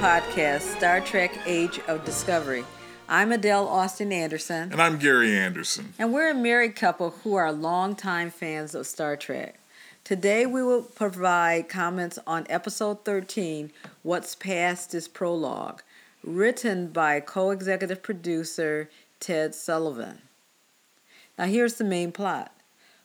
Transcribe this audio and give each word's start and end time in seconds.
podcast, 0.00 0.62
Star 0.78 1.02
Trek 1.02 1.30
Age 1.44 1.78
of 1.86 2.06
Discovery. 2.06 2.64
I'm 3.06 3.32
Adele 3.32 3.68
Austin 3.68 4.12
Anderson. 4.12 4.72
And 4.72 4.80
I'm 4.80 4.96
Gary 4.96 5.36
Anderson. 5.36 5.92
And 5.98 6.10
we're 6.10 6.30
a 6.30 6.34
married 6.34 6.74
couple 6.74 7.10
who 7.10 7.34
are 7.34 7.52
longtime 7.52 8.30
fans 8.30 8.74
of 8.74 8.86
Star 8.86 9.14
Trek. 9.14 9.60
Today 10.02 10.46
we 10.46 10.62
will 10.62 10.80
provide 10.80 11.68
comments 11.68 12.18
on 12.26 12.46
episode 12.48 13.04
13, 13.04 13.72
What's 14.02 14.34
Past 14.34 14.94
is 14.94 15.06
Prologue, 15.06 15.82
written 16.24 16.86
by 16.86 17.20
co 17.20 17.50
executive 17.50 18.02
producer 18.02 18.88
Ted 19.20 19.54
Sullivan. 19.54 20.22
Now 21.38 21.44
here's 21.44 21.74
the 21.74 21.84
main 21.84 22.10
plot 22.10 22.54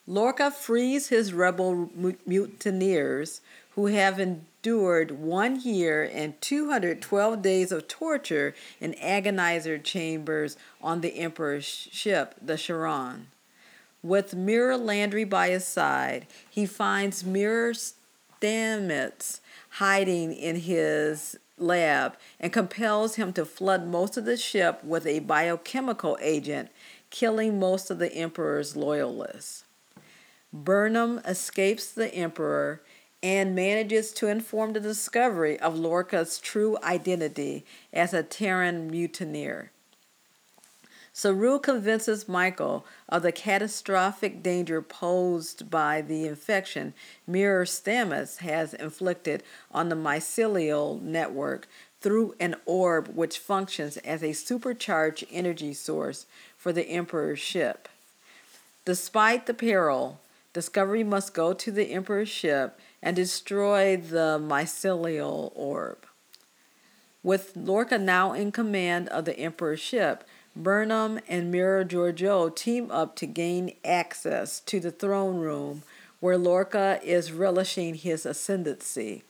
Lorca 0.08 0.50
frees 0.50 1.10
his 1.10 1.34
rebel 1.34 1.90
mutineers 2.26 3.42
who 3.72 3.88
have 3.88 4.18
endured 4.66 5.12
one 5.12 5.60
year 5.62 6.10
and 6.12 6.42
212 6.42 7.42
days 7.44 7.72
of 7.72 7.88
torture 7.88 8.56
in 8.82 8.94
agonizer 8.94 9.82
chambers 9.84 10.58
on 10.82 11.02
the 11.02 11.18
Emperor's 11.18 11.66
ship, 11.66 12.34
the 12.42 12.58
Charon. 12.58 13.28
With 14.02 14.34
Mirror 14.34 14.78
Landry 14.78 15.24
by 15.24 15.50
his 15.50 15.68
side, 15.68 16.26
he 16.50 16.66
finds 16.66 17.24
Mirror 17.24 17.74
Stamets 17.74 19.40
hiding 19.70 20.34
in 20.34 20.56
his 20.56 21.38
lab 21.60 22.18
and 22.40 22.52
compels 22.52 23.16
him 23.16 23.34
to 23.34 23.46
flood 23.46 23.86
most 23.86 24.18
of 24.18 24.26
the 24.26 24.38
ship 24.38 24.84
with 24.84 25.06
a 25.06 25.20
biochemical 25.20 26.18
agent, 26.20 26.70
killing 27.12 27.60
most 27.60 27.92
of 27.92 28.00
the 28.00 28.12
Emperor's 28.14 28.76
loyalists. 28.76 29.64
Burnham 30.52 31.20
escapes 31.20 31.92
the 31.92 32.12
Emperor 32.16 32.82
and 33.26 33.56
manages 33.56 34.12
to 34.12 34.28
inform 34.28 34.74
the 34.74 34.80
discovery 34.80 35.60
of 35.60 35.76
Lorca's 35.76 36.38
true 36.38 36.78
identity 36.84 37.66
as 37.92 38.14
a 38.14 38.22
Terran 38.22 38.88
mutineer. 38.88 39.72
Saru 41.12 41.58
convinces 41.58 42.30
Michael 42.30 42.86
of 43.10 43.24
the 43.24 43.32
catastrophic 43.32 44.44
danger 44.44 44.80
posed 44.80 45.72
by 45.72 46.02
the 46.02 46.28
infection 46.28 46.94
Mirror 47.26 47.66
Stamets 47.66 48.38
has 48.42 48.76
inflicted 48.76 49.42
on 49.72 49.90
the 49.90 49.96
mycelial 49.96 51.02
network 51.02 51.68
through 52.02 52.36
an 52.40 52.56
orb 52.68 53.08
which 53.08 53.40
functions 53.40 53.98
as 53.98 54.22
a 54.22 54.34
supercharged 54.34 55.26
energy 55.32 55.74
source 55.74 56.28
for 56.60 56.72
the 56.72 56.88
Emperor's 56.90 57.40
ship. 57.40 57.90
Despite 58.86 59.48
the 59.48 59.56
peril, 59.56 60.20
Discovery 60.56 61.04
must 61.04 61.34
go 61.34 61.52
to 61.52 61.70
the 61.70 61.92
Emperor's 61.92 62.30
ship 62.30 62.80
and 63.06 63.16
destroy 63.16 63.96
the 63.96 64.40
mycelial 64.42 65.52
orb. 65.54 66.08
With 67.22 67.56
Lorca 67.56 68.00
now 68.00 68.34
in 68.34 68.52
command 68.52 69.10
of 69.10 69.26
the 69.26 69.38
Emperor's 69.38 69.80
ship, 69.80 70.28
Burnham 70.56 71.20
and 71.28 71.52
Mirror 71.52 71.86
Georgiou 71.86 72.56
team 72.56 72.90
up 72.90 73.16
to 73.18 73.28
gain 73.28 73.76
access 73.86 74.60
to 74.62 74.80
the 74.80 74.90
throne 74.90 75.38
room 75.38 75.84
where 76.20 76.38
Lorca 76.38 77.00
is 77.04 77.32
relishing 77.32 77.94
his 77.94 78.26
ascendancy. 78.26 79.24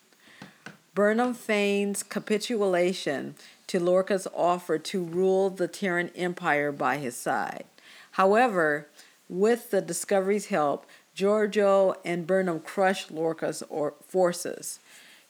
Burnham 0.93 1.33
feigns 1.33 2.01
capitulation 2.01 3.35
to 3.67 3.81
Lorca's 3.81 4.27
offer 4.33 4.77
to 4.77 5.03
rule 5.03 5.49
the 5.49 5.67
Terran 5.67 6.11
Empire 6.15 6.71
by 6.71 6.97
his 6.97 7.17
side. 7.17 7.65
However, 8.11 8.87
with 9.27 9.71
the 9.71 9.81
Discovery's 9.81 10.45
help, 10.45 10.85
Georgiou 11.15 11.95
and 12.03 12.27
Burnham 12.27 12.59
crush 12.59 13.09
Lorca's 13.09 13.63
forces. 14.07 14.79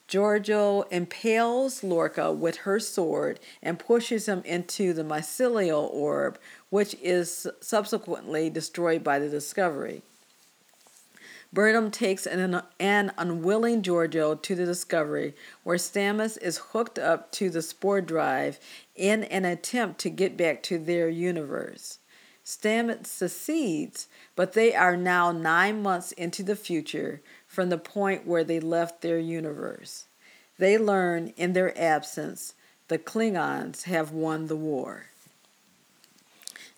Georgiou 0.08 0.86
impales 0.92 1.84
Lorca 1.84 2.32
with 2.32 2.58
her 2.58 2.80
sword 2.80 3.40
and 3.62 3.80
pushes 3.80 4.28
him 4.28 4.42
into 4.46 4.94
the 4.94 5.04
mycelial 5.04 5.92
orb, 5.92 6.40
which 6.70 6.96
is 7.02 7.48
subsequently 7.60 8.50
destroyed 8.50 9.04
by 9.04 9.20
the 9.20 9.30
Discovery. 9.30 10.02
Burnham 11.54 11.90
takes 11.90 12.26
an, 12.26 12.62
an 12.80 13.12
unwilling 13.18 13.82
Georgiou 13.82 14.42
to 14.42 14.56
the 14.56 14.66
Discovery, 14.66 15.36
where 15.64 15.78
Stamets 15.78 16.38
is 16.38 16.58
hooked 16.58 17.00
up 17.00 17.32
to 17.34 17.50
the 17.50 17.62
spore 17.62 18.02
drive 18.02 18.60
in 18.96 19.24
an 19.26 19.46
attempt 19.46 20.00
to 20.02 20.10
get 20.10 20.36
back 20.36 20.62
to 20.64 20.78
their 20.78 21.10
universe. 21.10 22.00
Stamets 22.46 23.08
succeeds, 23.08 24.08
but 24.36 24.54
they 24.54 24.76
are 24.76 24.96
now 24.96 25.32
nine 25.32 25.82
months 25.82 26.12
into 26.12 26.44
the 26.44 26.56
future 26.56 27.22
from 27.48 27.70
the 27.70 27.78
point 27.78 28.28
where 28.28 28.44
they 28.44 28.60
left 28.60 29.02
their 29.02 29.18
universe. 29.18 30.06
They 30.60 30.78
learn 30.78 31.34
in 31.38 31.54
their 31.54 31.78
absence 31.78 32.54
the 32.88 33.00
Klingons 33.00 33.84
have 33.84 34.12
won 34.12 34.46
the 34.46 34.56
war. 34.56 35.08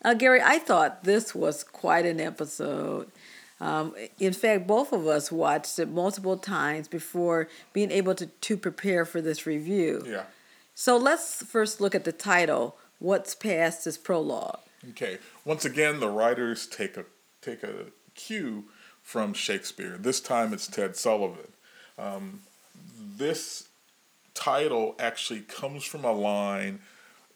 Now, 0.04 0.14
Gary, 0.14 0.42
I 0.42 0.58
thought 0.58 1.04
this 1.04 1.36
was 1.36 1.64
quite 1.64 2.06
an 2.06 2.22
episode. 2.22 3.12
Um, 3.60 3.94
in 4.20 4.32
fact, 4.32 4.68
both 4.68 4.94
of 4.94 5.06
us 5.06 5.32
watched 5.32 5.80
it 5.80 5.90
multiple 5.90 6.38
times 6.38 6.88
before 6.88 7.50
being 7.74 7.92
able 7.92 8.16
to, 8.16 8.28
to 8.28 8.56
prepare 8.56 9.04
for 9.04 9.20
this 9.20 9.46
review. 9.46 10.04
Yeah. 10.08 10.24
So 10.76 10.96
let's 10.96 11.44
first 11.44 11.82
look 11.82 11.94
at 11.94 12.06
the 12.06 12.12
title 12.12 12.78
What's 13.00 13.36
Past 13.36 13.86
is 13.86 13.98
Prologue. 13.98 14.60
Okay. 14.92 15.18
Once 15.44 15.66
again, 15.66 16.00
the 16.00 16.10
writers 16.10 16.68
take 16.68 16.98
a 16.98 17.06
take 17.42 17.64
a 17.64 17.86
cue 18.16 18.66
from 19.02 19.34
Shakespeare. 19.34 19.98
This 19.98 20.20
time 20.20 20.54
it's 20.54 20.68
Ted 20.68 20.96
Sullivan. 20.96 21.52
Um, 21.98 22.42
this 23.18 23.70
title 24.34 24.96
actually 25.00 25.42
comes 25.42 25.84
from 25.84 26.04
a 26.04 26.12
line 26.12 26.80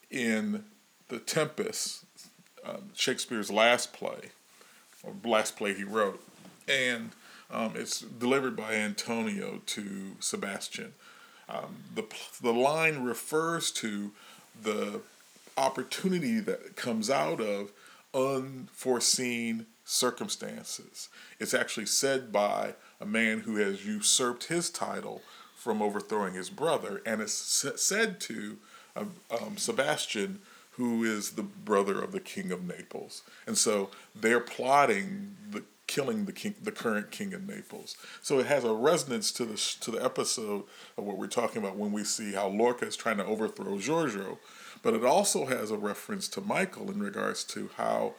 in 0.09 0.65
The 1.07 1.19
Tempest, 1.19 2.05
um, 2.63 2.89
Shakespeare's 2.93 3.49
last 3.49 3.93
play, 3.93 4.29
or 5.01 5.13
last 5.23 5.55
play 5.55 5.73
he 5.73 5.83
wrote, 5.83 6.23
and 6.67 7.11
um, 7.49 7.73
it's 7.75 8.01
delivered 8.01 8.55
by 8.55 8.73
Antonio 8.73 9.61
to 9.65 10.15
Sebastian. 10.19 10.93
Um, 11.49 11.83
the 11.95 12.05
the 12.41 12.53
line 12.53 13.03
refers 13.03 13.71
to 13.71 14.11
the 14.61 15.01
opportunity 15.57 16.39
that 16.39 16.75
comes 16.75 17.09
out 17.09 17.41
of 17.41 17.71
unforeseen 18.13 19.65
circumstances. 19.83 21.09
It's 21.39 21.53
actually 21.53 21.85
said 21.85 22.31
by 22.31 22.75
a 22.99 23.05
man 23.05 23.41
who 23.41 23.57
has 23.57 23.85
usurped 23.85 24.45
his 24.45 24.69
title 24.69 25.21
from 25.55 25.81
overthrowing 25.81 26.33
his 26.33 26.49
brother, 26.49 27.01
and 27.05 27.21
it's 27.21 27.33
said 27.75 28.19
to 28.21 28.57
um, 28.95 29.11
um, 29.29 29.57
Sebastian, 29.57 30.39
who 30.71 31.03
is 31.03 31.31
the 31.31 31.43
brother 31.43 32.01
of 32.01 32.11
the 32.11 32.19
king 32.19 32.51
of 32.51 32.65
Naples. 32.65 33.23
And 33.45 33.57
so 33.57 33.89
they're 34.15 34.39
plotting 34.39 35.35
the 35.49 35.63
killing 35.87 36.23
the 36.25 36.31
king, 36.31 36.55
the 36.63 36.71
current 36.71 37.11
king 37.11 37.33
of 37.33 37.45
Naples. 37.47 37.97
So 38.21 38.39
it 38.39 38.45
has 38.45 38.63
a 38.63 38.73
resonance 38.73 39.31
to 39.33 39.45
the 39.45 39.57
to 39.81 39.91
the 39.91 40.03
episode 40.03 40.63
of 40.97 41.03
what 41.03 41.17
we're 41.17 41.27
talking 41.27 41.61
about 41.61 41.75
when 41.75 41.91
we 41.91 42.03
see 42.03 42.33
how 42.33 42.47
Lorca 42.47 42.87
is 42.87 42.95
trying 42.95 43.17
to 43.17 43.25
overthrow 43.25 43.75
Georgiou, 43.77 44.37
but 44.81 44.93
it 44.93 45.03
also 45.03 45.45
has 45.45 45.71
a 45.71 45.77
reference 45.77 46.27
to 46.29 46.41
Michael 46.41 46.89
in 46.89 47.01
regards 47.01 47.43
to 47.45 47.69
how 47.77 48.13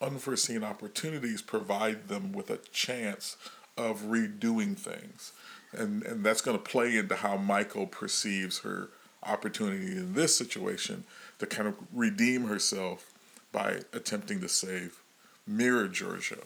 unforeseen 0.00 0.62
opportunities 0.62 1.42
provide 1.42 2.08
them 2.08 2.32
with 2.32 2.50
a 2.50 2.58
chance 2.72 3.36
of 3.76 4.02
redoing 4.02 4.76
things. 4.76 5.32
And, 5.72 6.02
and 6.04 6.24
that's 6.24 6.40
going 6.40 6.56
to 6.56 6.62
play 6.62 6.96
into 6.96 7.16
how 7.16 7.36
Michael 7.36 7.86
perceives 7.86 8.60
her 8.60 8.88
opportunity 9.22 9.96
in 9.96 10.14
this 10.14 10.36
situation 10.36 11.04
to 11.38 11.46
kind 11.46 11.68
of 11.68 11.74
redeem 11.92 12.44
herself 12.44 13.12
by 13.52 13.80
attempting 13.92 14.40
to 14.40 14.48
save 14.48 15.00
Mirror 15.46 15.88
Georgiou. 15.88 16.42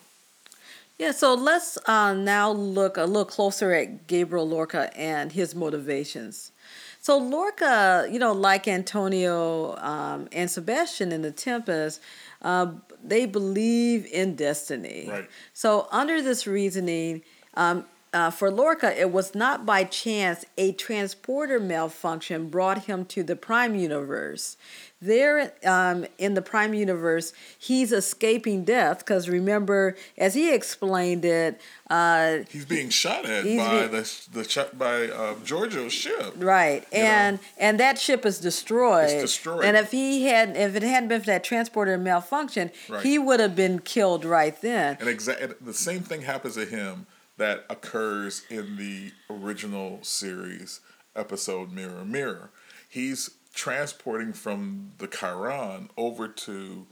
Yeah, 0.98 1.12
so 1.12 1.34
let's 1.34 1.78
uh, 1.86 2.12
now 2.12 2.50
look 2.50 2.96
a 2.96 3.04
little 3.04 3.24
closer 3.24 3.72
at 3.72 4.06
Gabriel 4.06 4.46
Lorca 4.46 4.94
and 4.96 5.32
his 5.32 5.54
motivations. 5.54 6.52
So 7.00 7.16
Lorca, 7.16 8.06
you 8.10 8.18
know, 8.18 8.32
like 8.32 8.68
Antonio 8.68 9.74
um, 9.76 10.28
and 10.32 10.50
Sebastian 10.50 11.12
in 11.12 11.22
The 11.22 11.32
Tempest, 11.32 12.00
uh, 12.42 12.72
they 13.02 13.24
believe 13.24 14.06
in 14.06 14.36
destiny. 14.36 15.06
Right. 15.08 15.28
So 15.54 15.88
under 15.90 16.20
this 16.20 16.46
reasoning, 16.46 17.22
um, 17.54 17.86
uh, 18.12 18.30
for 18.30 18.50
Lorca, 18.50 18.98
it 18.98 19.12
was 19.12 19.34
not 19.34 19.64
by 19.64 19.84
chance 19.84 20.44
a 20.58 20.72
transporter 20.72 21.60
malfunction 21.60 22.48
brought 22.48 22.86
him 22.86 23.04
to 23.06 23.22
the 23.22 23.36
Prime 23.36 23.76
Universe. 23.76 24.56
There, 25.00 25.52
um, 25.64 26.04
in 26.18 26.34
the 26.34 26.42
Prime 26.42 26.74
Universe, 26.74 27.32
he's 27.56 27.92
escaping 27.92 28.64
death 28.64 28.98
because 28.98 29.28
remember, 29.28 29.96
as 30.18 30.34
he 30.34 30.52
explained 30.52 31.24
it, 31.24 31.58
uh, 31.88 32.38
he's 32.50 32.66
being 32.66 32.90
shot 32.90 33.24
at 33.24 33.44
by 33.44 33.46
being, 33.46 33.90
the 33.92 34.28
the 34.32 34.68
by 34.74 35.04
uh, 35.04 35.36
Georgiou's 35.36 35.92
ship. 35.92 36.34
Right, 36.36 36.84
and 36.92 37.36
know? 37.36 37.42
and 37.58 37.80
that 37.80 37.98
ship 37.98 38.26
is 38.26 38.40
destroyed. 38.40 39.08
It's 39.08 39.22
destroyed. 39.22 39.64
And 39.64 39.76
if 39.76 39.90
he 39.92 40.24
had, 40.24 40.54
if 40.54 40.74
it 40.76 40.82
hadn't 40.82 41.08
been 41.08 41.20
for 41.20 41.26
that 41.26 41.44
transporter 41.44 41.96
malfunction, 41.96 42.70
right. 42.88 43.02
he 43.02 43.18
would 43.18 43.40
have 43.40 43.56
been 43.56 43.78
killed 43.78 44.26
right 44.26 44.60
then. 44.60 44.98
And 45.00 45.08
exactly 45.08 45.54
the 45.62 45.72
same 45.72 46.00
thing 46.00 46.22
happens 46.22 46.56
to 46.56 46.66
him 46.66 47.06
that 47.40 47.64
occurs 47.70 48.42
in 48.50 48.76
the 48.76 49.12
original 49.30 49.98
series 50.02 50.80
episode 51.16 51.72
Mirror 51.72 52.04
Mirror. 52.04 52.50
he's 52.86 53.30
transporting 53.54 54.34
from 54.34 54.92
the 54.98 55.06
Charon 55.06 55.88
over 55.96 56.28
to 56.28 56.86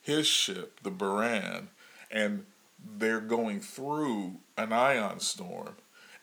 his 0.00 0.26
ship, 0.26 0.80
the 0.82 0.90
Buran, 0.90 1.66
and 2.10 2.46
they're 2.82 3.20
going 3.20 3.60
through 3.60 4.36
an 4.56 4.72
ion 4.72 5.20
storm. 5.20 5.76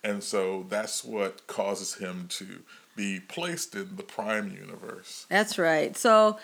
And 0.04 0.24
so 0.24 0.66
that's 0.68 1.04
what 1.04 1.46
causes 1.46 1.96
him 1.96 2.26
to 2.30 2.64
be 2.96 3.20
placed 3.20 3.76
in 3.76 3.96
the 3.96 4.04
prime 4.04 4.50
universe. 4.52 5.28
That's 5.30 5.60
right. 5.60 5.96
So 5.96 6.40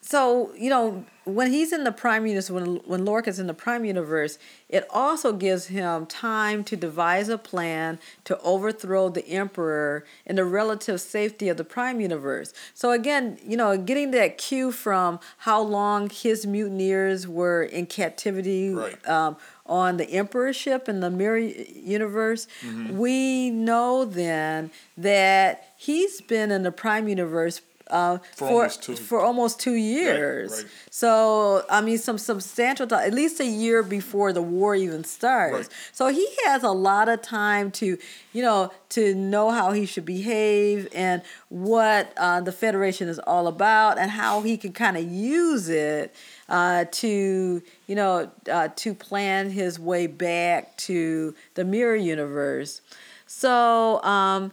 so 0.00 0.52
you 0.56 0.70
know 0.70 1.04
when 1.24 1.52
he's 1.52 1.72
in 1.72 1.84
the 1.84 1.92
prime 1.92 2.26
universe 2.26 2.50
when 2.50 2.76
when 2.86 3.04
Lorca's 3.04 3.38
in 3.38 3.46
the 3.46 3.54
prime 3.54 3.84
universe 3.84 4.38
it 4.68 4.86
also 4.90 5.32
gives 5.32 5.66
him 5.66 6.06
time 6.06 6.64
to 6.64 6.76
devise 6.76 7.28
a 7.28 7.36
plan 7.36 7.98
to 8.24 8.38
overthrow 8.40 9.08
the 9.08 9.26
emperor 9.28 10.04
in 10.24 10.36
the 10.36 10.44
relative 10.44 11.00
safety 11.00 11.48
of 11.48 11.56
the 11.56 11.64
prime 11.64 12.00
universe 12.00 12.52
so 12.74 12.92
again 12.92 13.38
you 13.44 13.56
know 13.56 13.76
getting 13.76 14.10
that 14.10 14.38
cue 14.38 14.72
from 14.72 15.20
how 15.38 15.60
long 15.60 16.08
his 16.08 16.46
mutineers 16.46 17.28
were 17.28 17.62
in 17.62 17.86
captivity 17.86 18.70
right. 18.70 19.08
um, 19.08 19.36
on 19.66 19.98
the 19.98 20.10
emperorship 20.10 20.88
in 20.88 21.00
the 21.00 21.10
mirror 21.10 21.38
universe 21.38 22.48
mm-hmm. 22.62 22.96
we 22.96 23.50
know 23.50 24.04
then 24.04 24.70
that 24.96 25.72
he's 25.76 26.20
been 26.22 26.50
in 26.50 26.62
the 26.62 26.72
prime 26.72 27.06
universe 27.06 27.60
uh, 27.90 28.18
for, 28.34 28.46
for 28.46 28.48
almost 28.48 28.82
two, 28.82 28.96
for 28.96 29.20
almost 29.20 29.60
two 29.60 29.74
years. 29.74 30.50
Right, 30.50 30.62
right. 30.62 30.72
So 30.90 31.64
I 31.68 31.80
mean, 31.80 31.98
some 31.98 32.18
substantial 32.18 32.86
time, 32.86 33.06
at 33.06 33.14
least 33.14 33.40
a 33.40 33.46
year 33.46 33.82
before 33.82 34.32
the 34.32 34.42
war 34.42 34.74
even 34.74 35.04
starts. 35.04 35.68
Right. 35.68 35.68
So 35.92 36.08
he 36.08 36.26
has 36.46 36.62
a 36.62 36.70
lot 36.70 37.08
of 37.08 37.22
time 37.22 37.70
to, 37.72 37.98
you 38.32 38.42
know, 38.42 38.72
to 38.90 39.14
know 39.14 39.50
how 39.50 39.72
he 39.72 39.86
should 39.86 40.04
behave 40.04 40.88
and 40.94 41.22
what 41.48 42.12
uh, 42.16 42.40
the 42.40 42.52
Federation 42.52 43.08
is 43.08 43.18
all 43.20 43.46
about 43.46 43.98
and 43.98 44.10
how 44.10 44.42
he 44.42 44.56
can 44.56 44.72
kind 44.72 44.96
of 44.96 45.04
use 45.04 45.68
it. 45.68 46.14
Uh, 46.48 46.84
to 46.90 47.62
you 47.86 47.94
know 47.94 48.28
uh, 48.50 48.66
to 48.74 48.92
plan 48.92 49.50
his 49.50 49.78
way 49.78 50.08
back 50.08 50.76
to 50.76 51.32
the 51.54 51.64
mirror 51.64 51.94
universe 51.94 52.80
so 53.24 54.02
um, 54.02 54.50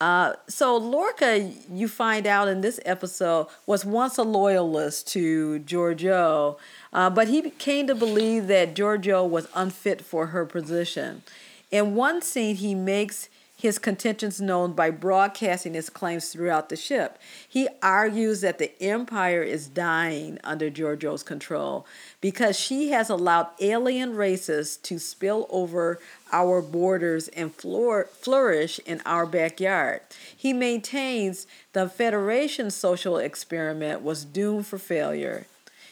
uh, 0.00 0.32
so 0.48 0.76
Lorca, 0.76 1.52
you 1.70 1.86
find 1.86 2.26
out 2.26 2.48
in 2.48 2.62
this 2.62 2.80
episode, 2.86 3.48
was 3.66 3.84
once 3.84 4.16
a 4.16 4.22
loyalist 4.22 5.08
to 5.08 5.60
Georgiou, 5.60 6.56
uh, 6.92 7.10
but 7.10 7.28
he 7.28 7.50
came 7.50 7.86
to 7.86 7.94
believe 7.94 8.46
that 8.46 8.74
Georgiou 8.74 9.28
was 9.28 9.46
unfit 9.54 10.02
for 10.02 10.28
her 10.28 10.46
position. 10.46 11.22
In 11.70 11.94
one 11.94 12.22
scene, 12.22 12.56
he 12.56 12.74
makes 12.74 13.28
his 13.60 13.78
contentions 13.78 14.40
known 14.40 14.72
by 14.72 14.90
broadcasting 14.90 15.74
his 15.74 15.90
claims 15.90 16.30
throughout 16.30 16.70
the 16.70 16.76
ship. 16.76 17.18
He 17.46 17.68
argues 17.82 18.40
that 18.40 18.58
the 18.58 18.72
empire 18.82 19.42
is 19.42 19.68
dying 19.68 20.38
under 20.42 20.70
Georgiou's 20.70 21.22
control 21.22 21.86
because 22.22 22.58
she 22.58 22.90
has 22.90 23.10
allowed 23.10 23.48
alien 23.60 24.16
races 24.16 24.78
to 24.78 24.98
spill 24.98 25.46
over 25.50 25.98
our 26.32 26.62
borders 26.62 27.28
and 27.28 27.54
flour- 27.54 28.08
flourish 28.12 28.80
in 28.86 29.02
our 29.04 29.26
backyard. 29.26 30.00
He 30.34 30.54
maintains 30.54 31.46
the 31.74 31.88
Federation's 31.88 32.74
social 32.74 33.18
experiment 33.18 34.00
was 34.00 34.24
doomed 34.24 34.66
for 34.66 34.78
failure. 34.78 35.46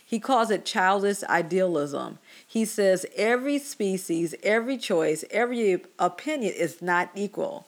He 0.09 0.19
calls 0.19 0.51
it 0.51 0.65
childish 0.65 1.23
idealism. 1.25 2.19
He 2.47 2.65
says 2.65 3.05
every 3.15 3.59
species, 3.59 4.35
every 4.43 4.79
choice, 4.79 5.23
every 5.31 5.83
opinion 5.99 6.55
is 6.57 6.81
not 6.81 7.11
equal. 7.15 7.67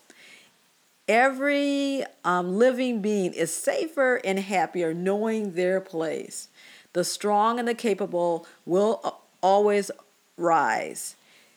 Every 1.07 2.03
um, 2.25 2.57
living 2.57 3.03
being 3.03 3.35
is 3.35 3.53
safer 3.53 4.23
and 4.25 4.39
happier 4.39 4.95
knowing 4.95 5.53
their 5.53 5.83
place. 5.83 6.49
The 6.95 7.05
strong 7.05 7.59
and 7.59 7.69
the 7.69 7.75
capable 7.75 8.47
will 8.65 9.21
always 9.43 9.91
rise. 10.39 11.17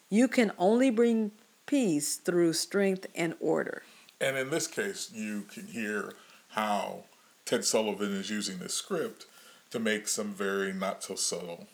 You 0.10 0.28
can 0.28 0.52
only 0.58 0.90
bring 0.90 1.32
peace 1.66 2.18
through 2.18 2.52
strength 2.52 3.08
and 3.16 3.36
order. 3.40 3.84
And 4.20 4.36
in 4.36 4.50
this 4.50 4.68
case, 4.68 5.12
you 5.14 5.44
can 5.44 5.68
hear 5.68 6.12
how 6.50 7.06
Ted 7.46 7.64
Sullivan 7.64 8.12
is 8.12 8.30
using 8.30 8.58
this 8.58 8.74
script 8.74 9.28
to 9.74 9.80
make 9.80 10.08
some 10.08 10.31
very 10.36 10.72
not 10.72 11.02
so 11.02 11.16
subtle 11.16 11.66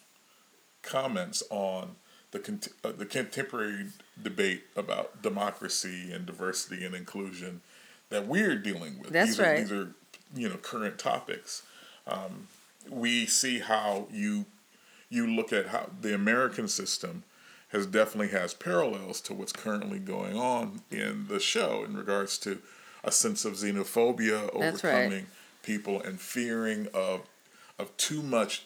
comments 0.82 1.44
on 1.50 1.98
the 2.32 2.40
cont- 2.40 2.70
uh, 2.82 2.94
the 2.94 3.06
contemporary 3.06 3.88
debate 4.24 4.64
about 4.78 5.22
democracy 5.22 6.10
and 6.10 6.26
diversity 6.26 6.86
and 6.86 6.96
inclusion 6.96 7.60
that 8.08 8.26
we're 8.26 8.56
dealing 8.56 9.00
with. 9.00 9.10
That's 9.10 9.32
these 9.32 9.40
right. 9.40 9.48
Are, 9.48 9.60
these 9.60 9.72
are 9.74 9.96
you 10.34 10.48
know 10.48 10.56
current 10.56 10.98
topics. 10.98 11.64
Um, 12.08 12.48
we 12.90 13.26
see 13.26 13.60
how 13.60 14.08
you 14.10 14.46
you 15.10 15.28
look 15.28 15.52
at 15.52 15.68
how 15.68 15.90
the 16.00 16.16
American 16.16 16.70
system 16.70 17.24
has 17.74 17.86
definitely 17.86 18.30
has 18.30 18.54
parallels 18.54 19.20
to 19.20 19.34
what's 19.34 19.52
currently 19.52 20.00
going 20.00 20.38
on 20.38 20.84
in 20.90 21.28
the 21.28 21.42
show 21.42 21.84
in 21.84 21.98
regards 21.98 22.38
to 22.38 22.60
a 23.04 23.12
sense 23.12 23.44
of 23.44 23.56
xenophobia, 23.56 24.50
overcoming 24.54 25.12
right. 25.12 25.26
people 25.64 26.02
and 26.02 26.22
fearing 26.22 26.88
of 26.94 27.24
of 27.80 27.96
too 27.98 28.22
much, 28.22 28.66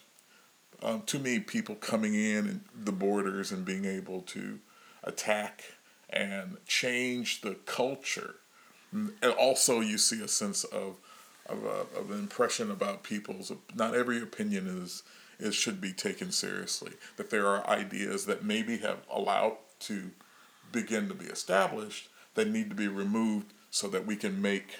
um, 0.81 1.03
too 1.05 1.19
many 1.19 1.39
people 1.39 1.75
coming 1.75 2.13
in 2.15 2.47
and 2.47 2.61
the 2.75 2.91
borders 2.91 3.51
and 3.51 3.63
being 3.63 3.85
able 3.85 4.21
to 4.21 4.59
attack 5.03 5.63
and 6.09 6.57
change 6.67 7.41
the 7.41 7.55
culture. 7.65 8.35
And 8.91 9.13
also, 9.39 9.79
you 9.79 9.97
see 9.97 10.21
a 10.21 10.27
sense 10.27 10.63
of 10.63 10.97
of, 11.47 11.65
a, 11.65 11.99
of 11.99 12.09
an 12.11 12.19
impression 12.19 12.71
about 12.71 13.03
people's. 13.03 13.51
Not 13.75 13.95
every 13.95 14.21
opinion 14.21 14.67
is 14.67 15.03
is 15.39 15.55
should 15.55 15.81
be 15.81 15.93
taken 15.93 16.31
seriously. 16.31 16.93
That 17.17 17.29
there 17.29 17.47
are 17.47 17.67
ideas 17.67 18.25
that 18.25 18.43
maybe 18.43 18.77
have 18.77 18.99
allowed 19.11 19.57
to 19.81 20.11
begin 20.71 21.07
to 21.07 21.13
be 21.13 21.25
established 21.25 22.09
that 22.35 22.47
need 22.47 22.69
to 22.69 22.75
be 22.75 22.87
removed 22.87 23.53
so 23.69 23.87
that 23.87 24.05
we 24.05 24.15
can 24.15 24.41
make 24.41 24.79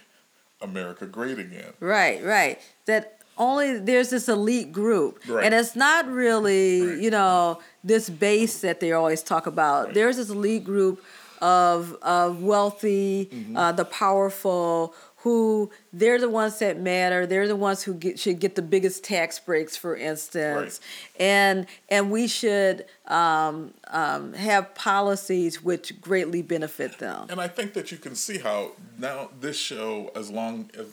America 0.62 1.06
great 1.06 1.39
again. 1.39 1.74
Right, 1.79 2.24
right. 2.24 2.59
That 2.86 3.19
only 3.38 3.80
there's 3.80 4.09
this 4.09 4.30
elite 4.30 4.71
group 4.71 5.19
right. 5.27 5.45
and 5.45 5.53
it's 5.53 5.75
not 5.75 6.07
really 6.07 6.81
right. 6.81 6.97
you 7.00 7.09
know 7.09 7.59
this 7.83 8.09
base 8.09 8.62
that 8.62 8.80
they 8.80 8.91
always 8.91 9.24
talk 9.24 9.48
about 9.48 9.86
right. 9.86 9.93
there's 9.93 10.17
this 10.17 10.29
elite 10.29 10.63
group 10.63 11.03
of 11.41 11.93
of 12.01 12.41
wealthy 12.41 13.25
mm-hmm. 13.25 13.57
uh, 13.57 13.72
the 13.72 13.86
powerful 13.86 14.93
who 15.24 15.72
they're 15.93 16.19
the 16.19 16.29
ones 16.29 16.60
that 16.60 16.77
matter. 16.77 17.25
They're 17.25 17.48
the 17.48 17.55
ones 17.55 17.81
who 17.81 17.93
get, 17.93 18.19
should 18.19 18.39
get 18.39 18.55
the 18.55 18.62
biggest 18.62 19.05
tax 19.05 19.39
breaks, 19.39 19.77
for 19.77 19.96
instance, 19.96 20.81
and 21.17 21.65
and 21.88 22.12
we 22.12 22.27
should 22.27 22.86
um, 23.07 23.74
um, 23.88 24.34
have 24.34 24.75
policies 24.75 25.63
which 25.63 26.01
greatly 26.01 26.41
benefit 26.41 27.00
them. 27.00 27.27
And 27.29 27.39
I 27.39 27.48
think 27.48 27.74
that 27.74 27.89
you 27.89 27.98
can 27.98 28.15
see 28.15 28.38
how 28.38 28.72
now 28.98 29.29
this 29.39 29.57
show, 29.57 30.12
as 30.13 30.29
long 30.29 30.69
as 30.77 30.88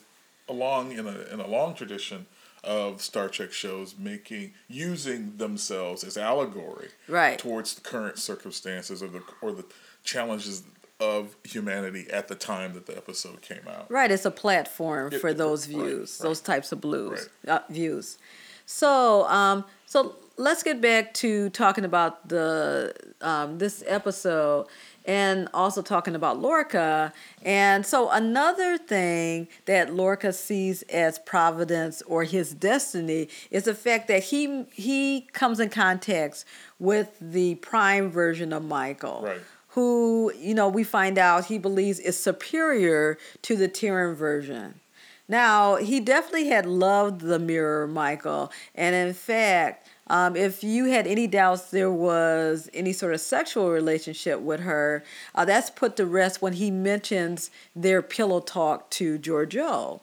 along 0.48 0.92
in 0.92 1.08
a 1.08 1.22
in 1.32 1.40
a 1.40 1.48
long 1.48 1.74
tradition 1.74 2.26
of 2.64 3.00
Star 3.00 3.28
Trek 3.28 3.52
shows 3.52 3.96
making 3.98 4.52
using 4.68 5.36
themselves 5.36 6.04
as 6.04 6.16
allegory 6.16 6.88
right. 7.08 7.38
towards 7.38 7.74
the 7.74 7.80
current 7.80 8.18
circumstances 8.18 9.02
or 9.02 9.08
the 9.08 9.22
or 9.40 9.52
the 9.52 9.64
challenges 10.04 10.62
of 11.00 11.34
humanity 11.44 12.06
at 12.10 12.28
the 12.28 12.34
time 12.34 12.74
that 12.74 12.86
the 12.86 12.96
episode 12.96 13.40
came 13.40 13.66
out. 13.66 13.90
Right, 13.90 14.10
it's 14.10 14.26
a 14.26 14.30
platform 14.30 15.12
it, 15.12 15.20
for 15.20 15.32
those 15.32 15.64
views, 15.64 16.18
right, 16.20 16.28
those 16.28 16.40
types 16.40 16.72
of 16.72 16.80
blues 16.80 17.28
right. 17.46 17.54
uh, 17.54 17.62
views. 17.70 18.18
So, 18.66 19.26
um, 19.26 19.64
so 19.86 20.14
let's 20.36 20.62
get 20.62 20.80
back 20.80 21.14
to 21.14 21.50
talking 21.50 21.84
about 21.84 22.28
the 22.28 22.94
um, 23.20 23.58
this 23.58 23.82
episode 23.86 24.66
and 25.04 25.48
also 25.54 25.82
talking 25.82 26.14
about 26.14 26.38
Lorca. 26.38 27.12
And 27.42 27.84
so 27.84 28.10
another 28.10 28.78
thing 28.78 29.48
that 29.66 29.94
Lorca 29.94 30.32
sees 30.32 30.82
as 30.82 31.18
providence 31.18 32.02
or 32.02 32.24
his 32.24 32.52
destiny 32.54 33.28
is 33.50 33.64
the 33.64 33.74
fact 33.74 34.08
that 34.08 34.24
he 34.24 34.64
he 34.72 35.28
comes 35.32 35.60
in 35.60 35.70
contact 35.70 36.44
with 36.78 37.16
the 37.20 37.56
prime 37.56 38.10
version 38.10 38.52
of 38.52 38.64
Michael. 38.64 39.22
Right 39.24 39.40
who, 39.74 40.32
you 40.36 40.54
know, 40.54 40.68
we 40.68 40.82
find 40.82 41.16
out 41.16 41.44
he 41.44 41.56
believes 41.56 42.00
is 42.00 42.18
superior 42.18 43.16
to 43.42 43.56
the 43.56 43.68
Terran 43.68 44.16
version. 44.16 44.80
Now, 45.28 45.76
he 45.76 46.00
definitely 46.00 46.48
had 46.48 46.66
loved 46.66 47.20
the 47.20 47.38
mirror, 47.38 47.86
Michael. 47.86 48.50
And 48.74 48.96
in 48.96 49.14
fact, 49.14 49.86
um, 50.10 50.34
if 50.34 50.64
you 50.64 50.86
had 50.86 51.06
any 51.06 51.28
doubts 51.28 51.70
there 51.70 51.90
was 51.90 52.68
any 52.74 52.92
sort 52.92 53.14
of 53.14 53.20
sexual 53.20 53.70
relationship 53.70 54.40
with 54.40 54.60
her, 54.60 55.04
uh, 55.36 55.44
that's 55.44 55.70
put 55.70 55.96
to 55.96 56.04
rest 56.04 56.42
when 56.42 56.54
he 56.54 56.70
mentions 56.70 57.50
their 57.76 58.02
pillow 58.02 58.40
talk 58.40 58.90
to 58.90 59.18
Georgiou. 59.18 60.00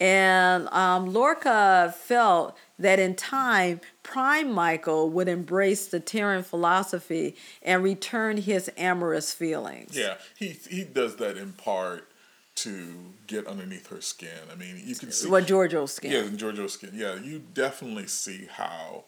And 0.00 0.68
um, 0.70 1.12
Lorca 1.12 1.94
felt 1.96 2.56
that 2.78 2.98
in 2.98 3.14
time, 3.14 3.80
Prime 4.02 4.50
Michael 4.50 5.10
would 5.10 5.28
embrace 5.28 5.86
the 5.86 6.00
Terran 6.00 6.42
philosophy 6.42 7.36
and 7.62 7.84
return 7.84 8.38
his 8.38 8.70
amorous 8.76 9.32
feelings. 9.32 9.96
Yeah, 9.96 10.14
he 10.36 10.58
he 10.68 10.82
does 10.82 11.16
that 11.16 11.36
in 11.36 11.52
part 11.52 12.08
to 12.54 13.12
get 13.26 13.46
underneath 13.46 13.88
her 13.88 14.00
skin. 14.00 14.30
I 14.50 14.56
mean, 14.56 14.82
you 14.84 14.94
can 14.94 15.12
see 15.12 15.28
what 15.28 15.46
Georgiou's 15.46 15.92
skin. 15.92 16.10
Yeah, 16.10 16.24
in 16.24 16.36
Georgiou's 16.36 16.72
skin. 16.72 16.90
Yeah, 16.94 17.14
you 17.14 17.42
definitely 17.54 18.08
see 18.08 18.48
how 18.50 19.04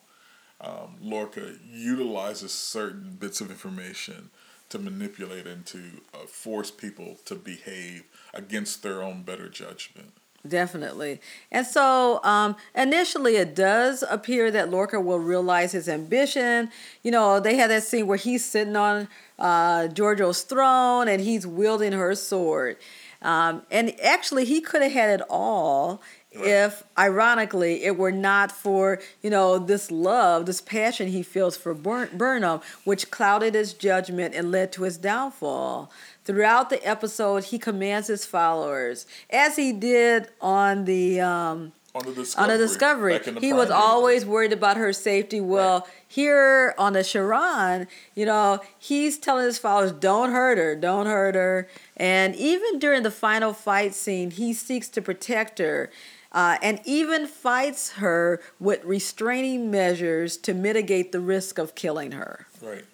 um, 0.60 0.96
Lorca 1.00 1.54
utilizes 1.70 2.52
certain 2.52 3.16
bits 3.18 3.40
of 3.40 3.50
information 3.50 4.30
to 4.70 4.78
manipulate 4.78 5.46
and 5.46 5.64
to 5.66 5.78
uh, 6.12 6.18
force 6.26 6.70
people 6.70 7.16
to 7.26 7.34
behave 7.34 8.04
against 8.32 8.82
their 8.82 9.02
own 9.02 9.22
better 9.22 9.48
judgment. 9.48 10.12
Definitely. 10.46 11.20
And 11.50 11.66
so 11.66 12.22
um, 12.22 12.56
initially, 12.74 13.36
it 13.36 13.54
does 13.54 14.04
appear 14.10 14.50
that 14.50 14.70
Lorca 14.70 15.00
will 15.00 15.18
realize 15.18 15.72
his 15.72 15.88
ambition. 15.88 16.70
You 17.02 17.12
know, 17.12 17.40
they 17.40 17.56
had 17.56 17.70
that 17.70 17.82
scene 17.82 18.06
where 18.06 18.18
he's 18.18 18.44
sitting 18.44 18.76
on 18.76 19.08
uh, 19.38 19.88
Georgiou's 19.88 20.42
throne 20.42 21.08
and 21.08 21.22
he's 21.22 21.46
wielding 21.46 21.92
her 21.92 22.14
sword. 22.14 22.76
Um, 23.22 23.62
and 23.70 23.98
actually, 24.02 24.44
he 24.44 24.60
could 24.60 24.82
have 24.82 24.92
had 24.92 25.18
it 25.18 25.26
all 25.30 26.02
Right. 26.34 26.46
if 26.46 26.82
ironically 26.98 27.84
it 27.84 27.96
were 27.96 28.10
not 28.10 28.50
for 28.50 28.98
you 29.22 29.30
know 29.30 29.56
this 29.58 29.92
love 29.92 30.46
this 30.46 30.60
passion 30.60 31.08
he 31.08 31.22
feels 31.22 31.56
for 31.56 31.74
burnham 31.74 32.60
which 32.82 33.12
clouded 33.12 33.54
his 33.54 33.72
judgment 33.72 34.34
and 34.34 34.50
led 34.50 34.72
to 34.72 34.82
his 34.82 34.96
downfall 34.96 35.92
throughout 36.24 36.70
the 36.70 36.84
episode 36.84 37.44
he 37.44 37.58
commands 37.58 38.08
his 38.08 38.26
followers 38.26 39.06
as 39.30 39.54
he 39.54 39.72
did 39.72 40.28
on 40.40 40.86
the 40.86 41.20
um, 41.20 41.72
on 41.94 42.04
the 42.06 42.12
discovery, 42.12 42.42
on 42.42 42.48
the 42.48 42.66
discovery. 42.66 43.18
The 43.18 43.40
he 43.40 43.52
was 43.52 43.70
always 43.70 44.26
worried 44.26 44.52
about 44.52 44.76
her 44.76 44.92
safety 44.92 45.40
well 45.40 45.80
right. 45.80 45.88
here 46.08 46.74
on 46.76 46.94
the 46.94 47.04
Charon 47.04 47.86
you 48.16 48.26
know 48.26 48.60
he's 48.76 49.18
telling 49.18 49.44
his 49.44 49.58
followers 49.58 49.92
don't 49.92 50.32
hurt 50.32 50.58
her 50.58 50.74
don't 50.74 51.06
hurt 51.06 51.36
her 51.36 51.68
and 51.96 52.34
even 52.34 52.80
during 52.80 53.04
the 53.04 53.12
final 53.12 53.52
fight 53.52 53.94
scene 53.94 54.32
he 54.32 54.52
seeks 54.52 54.88
to 54.88 55.00
protect 55.00 55.60
her 55.60 55.90
uh, 56.34 56.58
and 56.60 56.80
even 56.84 57.26
fights 57.26 57.92
her 57.92 58.42
with 58.58 58.84
restraining 58.84 59.70
measures 59.70 60.36
to 60.36 60.52
mitigate 60.52 61.12
the 61.12 61.20
risk 61.20 61.58
of 61.58 61.74
killing 61.74 62.12
her. 62.12 62.46
Right. 62.60 62.84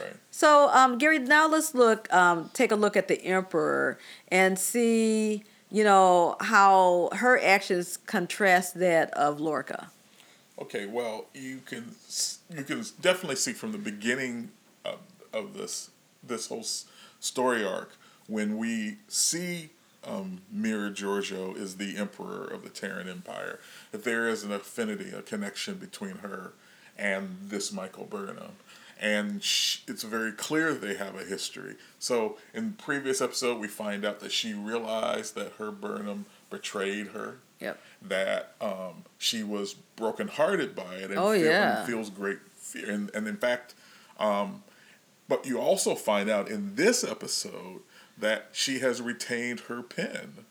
Right. 0.00 0.14
So, 0.30 0.68
um, 0.70 0.98
Gary, 0.98 1.18
now 1.18 1.48
let's 1.48 1.74
look, 1.74 2.12
um, 2.12 2.50
take 2.52 2.70
a 2.70 2.76
look 2.76 2.96
at 2.96 3.08
the 3.08 3.22
emperor 3.24 3.98
and 4.28 4.58
see, 4.58 5.44
you 5.70 5.82
know, 5.82 6.36
how 6.40 7.08
her 7.14 7.38
actions 7.40 7.96
contrast 7.96 8.78
that 8.78 9.10
of 9.14 9.40
Lorca. 9.40 9.90
Okay, 10.60 10.86
well, 10.86 11.26
you 11.34 11.60
can 11.64 11.94
you 12.54 12.62
can 12.62 12.84
definitely 13.00 13.36
see 13.36 13.52
from 13.52 13.72
the 13.72 13.78
beginning 13.78 14.50
of, 14.84 14.98
of 15.32 15.54
this 15.54 15.90
this 16.22 16.48
whole 16.48 16.64
story 17.18 17.64
arc 17.64 17.92
when 18.28 18.58
we 18.58 18.98
see 19.08 19.70
um, 20.04 20.42
Mirror 20.50 20.90
Georgiou 20.90 21.56
is 21.56 21.76
the 21.76 21.96
emperor 21.96 22.44
of 22.44 22.62
the 22.62 22.68
Terran 22.68 23.08
Empire. 23.08 23.60
That 23.90 24.04
there 24.04 24.28
is 24.28 24.42
an 24.42 24.52
affinity, 24.52 25.10
a 25.10 25.22
connection 25.22 25.74
between 25.76 26.16
her 26.18 26.52
and 26.98 27.38
this 27.42 27.72
Michael 27.72 28.04
Burnham. 28.04 28.52
And 29.00 29.42
she, 29.42 29.80
it's 29.88 30.04
very 30.04 30.30
clear 30.30 30.74
they 30.74 30.94
have 30.94 31.16
a 31.16 31.24
history. 31.24 31.74
So 31.98 32.38
in 32.54 32.74
previous 32.74 33.20
episode, 33.20 33.58
we 33.58 33.66
find 33.66 34.04
out 34.04 34.20
that 34.20 34.30
she 34.30 34.54
realized 34.54 35.34
that 35.34 35.54
her 35.58 35.72
Burnham 35.72 36.26
betrayed 36.50 37.08
her. 37.08 37.38
Yep. 37.58 37.80
That 38.02 38.54
um, 38.60 39.04
she 39.18 39.42
was 39.42 39.74
brokenhearted 39.74 40.74
by 40.74 40.96
it 40.96 41.10
and, 41.10 41.18
oh, 41.18 41.32
feel, 41.32 41.44
yeah. 41.44 41.78
and 41.78 41.86
feels 41.86 42.10
great 42.10 42.38
fear. 42.54 42.90
And, 42.90 43.10
and 43.14 43.26
in 43.26 43.36
fact, 43.36 43.74
um, 44.18 44.62
but 45.28 45.46
you 45.46 45.58
also 45.58 45.94
find 45.94 46.28
out 46.28 46.48
in 46.48 46.74
this 46.74 47.02
episode 47.02 47.80
that 48.18 48.48
she 48.52 48.78
has 48.80 49.00
retained 49.00 49.60
her 49.60 49.82
pen. 49.82 50.44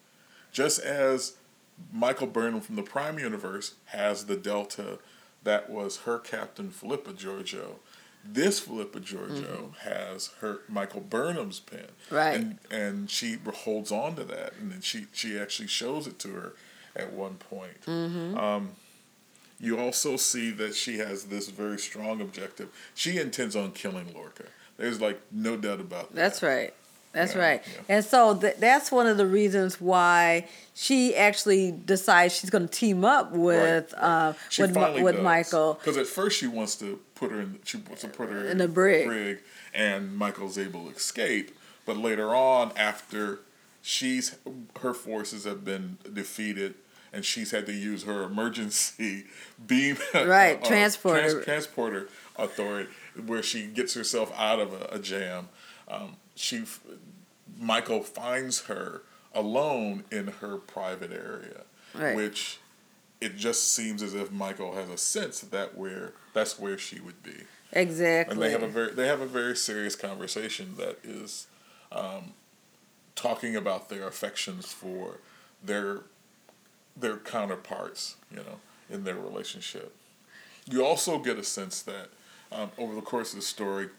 Just 0.51 0.80
as 0.80 1.38
Michael 1.91 2.27
Burnham 2.27 2.62
from 2.62 2.75
the 2.75 2.84
Prime 2.84 3.18
Universe 3.20 3.75
has 3.86 4.25
the 4.25 4.36
Delta 4.36 5.00
that 5.44 5.70
was 5.70 6.00
her 6.00 6.20
captain, 6.20 6.70
Philippa 6.70 7.13
Georgiou. 7.13 7.75
This 8.24 8.60
Philippa 8.60 9.00
Georgiou 9.00 9.72
mm-hmm. 9.74 9.89
has 9.89 10.27
her 10.41 10.60
Michael 10.70 11.01
Burnham's 11.01 11.60
pen, 11.60 11.88
right? 12.12 12.36
And 12.36 12.60
and 12.70 13.10
she 13.10 13.38
holds 13.56 13.91
on 13.91 14.15
to 14.18 14.24
that, 14.25 14.53
and 14.60 14.72
then 14.72 14.82
she 14.82 15.08
she 15.12 15.39
actually 15.39 15.68
shows 15.68 16.06
it 16.06 16.20
to 16.20 16.30
her 16.30 16.53
at 16.96 17.13
one 17.13 17.36
point. 17.36 17.82
Mm-hmm. 17.88 18.38
Um, 18.38 18.70
you 19.60 19.80
also 19.80 20.18
see 20.18 20.51
that 20.51 20.75
she 20.75 21.00
has 21.00 21.25
this 21.25 21.50
very 21.50 21.80
strong 21.80 22.22
objective. 22.22 22.70
She 22.94 23.18
intends 23.18 23.56
on 23.56 23.72
killing 23.72 24.13
Lorca. 24.13 24.46
There's 24.77 25.01
like 25.01 25.20
no 25.32 25.58
doubt 25.58 25.80
about 25.80 26.10
that. 26.10 26.15
That's 26.15 26.44
right. 26.44 26.75
That's 27.13 27.36
yeah, 27.36 27.41
right. 27.41 27.63
Yeah. 27.65 27.96
And 27.96 28.06
so 28.06 28.38
th- 28.38 28.56
that's 28.58 28.91
one 28.91 29.08
of 29.08 29.18
the 29.18 29.25
reasons 29.25 29.82
why 29.82 30.48
she 30.74 31.15
actually 31.15 31.72
decides 31.72 32.36
she's 32.36 32.50
going 32.50 32.68
to 32.68 32.74
team 32.74 33.03
up 33.03 33.32
with 33.32 33.94
right. 33.94 34.03
uh, 34.03 34.34
with, 34.58 35.03
with 35.03 35.22
Michael. 35.22 35.75
Because 35.75 35.98
at 35.98 36.08
first 36.08 36.39
she 36.39 36.48
wants 36.48 36.75
to 36.77 37.00
put 37.15 37.32
her 37.32 37.41
in 37.41 37.60
she 37.63 37.77
wants 37.77 38.01
to 38.01 38.08
put 38.08 38.30
her 38.30 38.46
in, 38.46 38.51
in 38.51 38.62
a 38.62 38.68
brig. 38.68 39.08
brig, 39.08 39.39
and 39.74 40.15
Michael's 40.15 40.58
able 40.58 40.86
to 40.86 40.96
escape. 40.96 41.51
But 41.86 41.98
later 41.98 42.34
on, 42.34 42.72
after 42.77 43.39
she's 43.82 44.38
her 44.82 44.94
forces 44.94 45.44
have 45.44 45.65
been 45.65 45.98
defeated, 46.12 46.75
and 47.12 47.25
she's 47.25 47.51
had 47.51 47.65
to 47.65 47.74
use 47.74 48.03
her 48.03 48.24
emergency 48.24 49.25
beam 49.68 49.98
right 50.13 50.63
uh, 50.63 50.68
transporter 50.68 51.30
trans- 51.30 51.46
transporter 51.46 52.10
authority, 52.38 52.89
where 53.25 53.44
she 53.44 53.68
gets 53.68 53.94
herself 53.94 54.32
out 54.38 54.60
of 54.60 54.74
a, 54.74 54.96
a 54.96 55.00
jam. 55.00 55.50
Um, 55.88 56.15
she 56.41 56.63
Michael 57.60 58.01
finds 58.01 58.62
her 58.62 59.03
alone 59.33 60.03
in 60.12 60.27
her 60.27 60.57
private 60.57 61.12
area, 61.12 61.62
right. 61.93 62.15
which 62.15 62.60
it 63.19 63.38
just 63.38 63.71
seems 63.71 64.01
as 64.01 64.13
if 64.13 64.31
Michael 64.31 64.75
has 64.75 64.89
a 64.89 64.98
sense 64.98 65.41
that 65.41 65.77
where 65.77 66.13
that's 66.33 66.60
where 66.60 66.77
she 66.77 67.00
would 67.00 67.21
be. 67.24 67.43
Exactly. 67.71 68.33
And 68.33 68.41
they 68.41 68.51
have 68.51 68.63
a 68.63 68.67
very 68.67 68.91
they 68.93 69.07
have 69.07 69.21
a 69.21 69.25
very 69.25 69.55
serious 69.55 69.95
conversation 69.95 70.75
that 70.77 70.98
is 71.03 71.48
um, 71.91 72.33
talking 73.15 73.55
about 73.55 73.89
their 73.89 74.07
affections 74.07 74.74
for 74.74 75.19
their 75.63 76.01
their 76.98 77.17
counterparts, 77.17 78.15
you 78.31 78.38
know, 78.38 78.60
in 78.89 79.03
their 79.03 79.15
relationship. 79.15 79.95
You 80.65 80.86
also 80.86 81.19
get 81.19 81.38
a 81.38 81.43
sense 81.43 81.81
that 81.83 82.10
um, 82.51 82.71
over 82.77 82.93
the 82.93 83.01
course 83.01 83.31
of 83.31 83.39
the 83.39 83.45
story, 83.45 83.89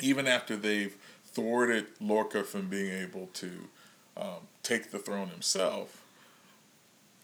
even 0.00 0.26
after 0.26 0.56
they've 0.56 0.96
thwarted 1.32 1.86
Lorca 2.00 2.44
from 2.44 2.68
being 2.68 2.92
able 2.92 3.28
to 3.34 3.68
um, 4.16 4.48
take 4.62 4.90
the 4.90 4.98
throne 4.98 5.28
himself, 5.28 6.02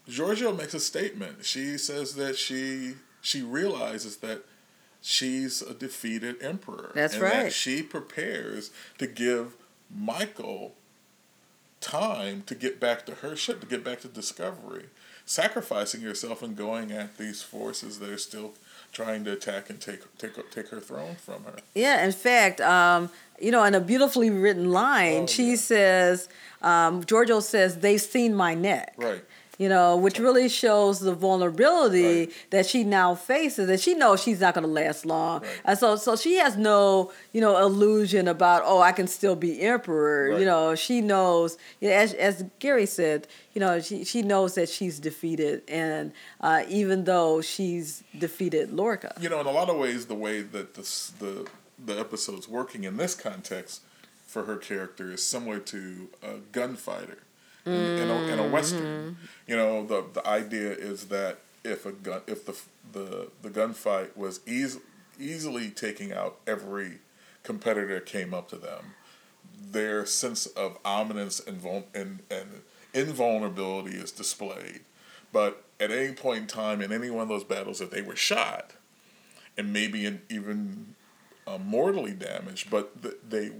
Georgiou 0.09 0.57
makes 0.57 0.73
a 0.73 0.79
statement. 0.79 1.45
She 1.45 1.77
says 1.77 2.15
that 2.15 2.37
she 2.37 2.95
she 3.21 3.41
realizes 3.41 4.17
that 4.17 4.43
she's 5.01 5.61
a 5.61 5.73
defeated 5.73 6.41
emperor. 6.41 6.91
That's 6.95 7.15
and 7.15 7.23
right. 7.23 7.43
That 7.43 7.53
she 7.53 7.83
prepares 7.83 8.71
to 8.99 9.07
give 9.07 9.55
Michael 9.93 10.75
time 11.81 12.43
to 12.47 12.55
get 12.55 12.79
back 12.79 13.05
to 13.05 13.15
her 13.15 13.35
ship, 13.35 13.61
to 13.61 13.67
get 13.67 13.83
back 13.83 14.01
to 14.01 14.07
Discovery, 14.07 14.85
sacrificing 15.25 16.01
herself 16.01 16.41
and 16.41 16.55
going 16.55 16.91
at 16.91 17.17
these 17.17 17.41
forces 17.41 17.99
that 17.99 18.09
are 18.09 18.17
still 18.17 18.53
trying 18.91 19.23
to 19.25 19.33
attack 19.33 19.69
and 19.69 19.79
take 19.79 20.01
take 20.17 20.33
take 20.51 20.69
her 20.69 20.79
throne 20.79 21.15
from 21.15 21.43
her. 21.43 21.55
Yeah, 21.75 22.05
in 22.05 22.11
fact, 22.11 22.61
um, 22.61 23.09
you 23.39 23.51
know, 23.51 23.63
in 23.63 23.75
a 23.75 23.81
beautifully 23.81 24.29
written 24.29 24.71
line, 24.71 25.23
oh, 25.23 25.27
she 25.27 25.51
yeah. 25.51 25.55
says, 25.55 26.29
um, 26.61 27.03
Georgiou 27.03 27.41
says, 27.41 27.79
they've 27.79 28.01
seen 28.01 28.33
my 28.33 28.53
neck. 28.53 28.95
Right 28.97 29.23
you 29.57 29.69
know, 29.69 29.97
which 29.97 30.19
really 30.19 30.49
shows 30.49 30.99
the 30.99 31.13
vulnerability 31.13 32.19
right. 32.19 32.33
that 32.51 32.65
she 32.65 32.83
now 32.83 33.15
faces, 33.15 33.69
and 33.69 33.79
she 33.79 33.93
knows 33.93 34.21
she's 34.21 34.39
not 34.39 34.53
going 34.53 34.65
to 34.65 34.71
last 34.71 35.05
long. 35.05 35.41
Right. 35.41 35.61
And 35.65 35.79
so, 35.79 35.95
so 35.95 36.15
she 36.15 36.35
has 36.35 36.57
no, 36.57 37.11
you 37.33 37.41
know, 37.41 37.57
illusion 37.57 38.27
about, 38.27 38.63
oh, 38.65 38.81
I 38.81 38.91
can 38.91 39.07
still 39.07 39.35
be 39.35 39.61
emperor. 39.61 40.29
Right. 40.29 40.39
You 40.39 40.45
know, 40.45 40.75
she 40.75 41.01
knows, 41.01 41.57
you 41.81 41.89
know, 41.89 41.95
as, 41.95 42.13
as 42.13 42.45
Gary 42.59 42.85
said, 42.85 43.27
you 43.53 43.59
know, 43.59 43.79
she, 43.79 44.03
she 44.03 44.21
knows 44.21 44.55
that 44.55 44.69
she's 44.69 44.99
defeated, 44.99 45.63
and 45.67 46.11
uh, 46.41 46.63
even 46.69 47.05
though 47.05 47.41
she's 47.41 48.03
defeated 48.17 48.71
Lorca. 48.71 49.15
You 49.19 49.29
know, 49.29 49.39
in 49.39 49.47
a 49.47 49.51
lot 49.51 49.69
of 49.69 49.77
ways, 49.77 50.05
the 50.05 50.15
way 50.15 50.41
that 50.41 50.75
this, 50.75 51.11
the 51.19 51.47
the 51.83 51.99
episode's 51.99 52.47
working 52.47 52.83
in 52.83 52.97
this 52.97 53.13
context 53.13 53.81
for 54.25 54.45
her 54.45 54.57
character 54.57 55.11
is 55.11 55.23
similar 55.23 55.59
to 55.59 56.09
a 56.23 56.37
gunfighter 56.51 57.19
in, 57.67 58.01
in, 58.03 58.09
a, 58.09 58.33
in 58.33 58.39
a 58.39 58.47
western. 58.47 58.81
Mm-hmm. 58.81 59.25
You 59.47 59.55
know, 59.55 59.85
the 59.85 60.03
the 60.13 60.27
idea 60.27 60.71
is 60.71 61.05
that 61.05 61.39
if 61.63 61.85
a 61.85 61.91
gun, 61.91 62.21
if 62.27 62.45
the 62.45 62.55
the 62.91 63.29
the 63.41 63.49
gunfight 63.49 64.15
was 64.15 64.39
easy, 64.47 64.79
easily 65.19 65.69
taking 65.69 66.11
out 66.11 66.37
every 66.45 66.99
competitor 67.43 67.99
came 67.99 68.33
up 68.33 68.49
to 68.49 68.57
them, 68.57 68.93
their 69.71 70.05
sense 70.05 70.45
of 70.47 70.77
ominous 70.83 71.39
and 71.39 71.63
and, 71.93 72.19
and 72.29 72.61
invulnerability 72.93 73.95
is 73.95 74.11
displayed. 74.11 74.81
But 75.31 75.63
at 75.79 75.91
any 75.91 76.13
point 76.13 76.41
in 76.41 76.47
time 76.47 76.81
in 76.81 76.91
any 76.91 77.09
one 77.09 77.23
of 77.23 77.29
those 77.29 77.43
battles, 77.43 77.81
if 77.81 77.91
they 77.91 78.01
were 78.01 78.15
shot, 78.15 78.73
and 79.57 79.73
maybe 79.73 80.05
in, 80.05 80.21
even 80.29 80.95
uh, 81.45 81.57
mortally 81.57 82.13
damaged, 82.13 82.69
but 82.69 83.01
th- 83.01 83.15
they 83.27 83.51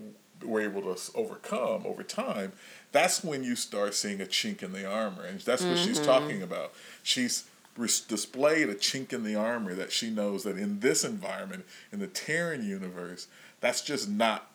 were 0.44 0.62
able 0.62 0.82
to 0.82 1.12
overcome 1.16 1.86
over 1.86 2.04
time, 2.04 2.54
that's 2.92 3.24
when 3.24 3.44
you 3.44 3.56
start 3.56 3.94
seeing 3.94 4.22
a 4.22 4.26
chink 4.26 4.64
in 4.64 4.72
the 4.72 4.86
armor, 4.86 5.24
and 5.24 5.40
that's 5.42 5.64
what 5.64 5.76
mm-hmm. 5.76 5.86
she's 5.86 6.00
talking 6.00 6.42
about. 6.42 6.74
She's 7.04 7.46
displayed 7.76 8.70
a 8.70 8.76
chink 8.76 9.14
in 9.14 9.24
the 9.24 9.36
armor 9.36 9.76
that 9.76 9.92
she 9.92 10.10
knows 10.10 10.44
that 10.44 10.58
in 10.58 10.80
this 10.80 11.04
environment, 11.04 11.66
in 11.92 12.00
the 12.00 12.08
Terran 12.08 12.68
universe, 12.68 13.28
that's 13.60 13.82
just 13.82 14.10
not 14.10 14.52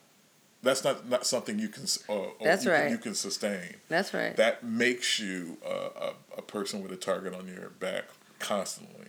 that's 0.63 0.85
not, 0.85 1.09
not 1.09 1.27
something 1.27 1.59
you 1.59 1.69
can 1.69 1.85
uh, 2.09 2.27
that's 2.41 2.65
you 2.65 2.71
right. 2.71 2.85
Can, 2.85 2.93
you 2.93 2.99
can 2.99 3.15
sustain. 3.15 3.77
That's 3.89 4.15
right. 4.15 4.37
That 4.37 4.63
makes 4.63 5.19
you 5.19 5.59
uh, 5.67 6.11
a, 6.37 6.39
a 6.39 6.43
person 6.43 6.83
with 6.83 6.93
a 6.93 6.97
target 6.97 7.35
on 7.35 7.49
your 7.49 7.71
back 7.71 8.05
constantly. 8.39 9.09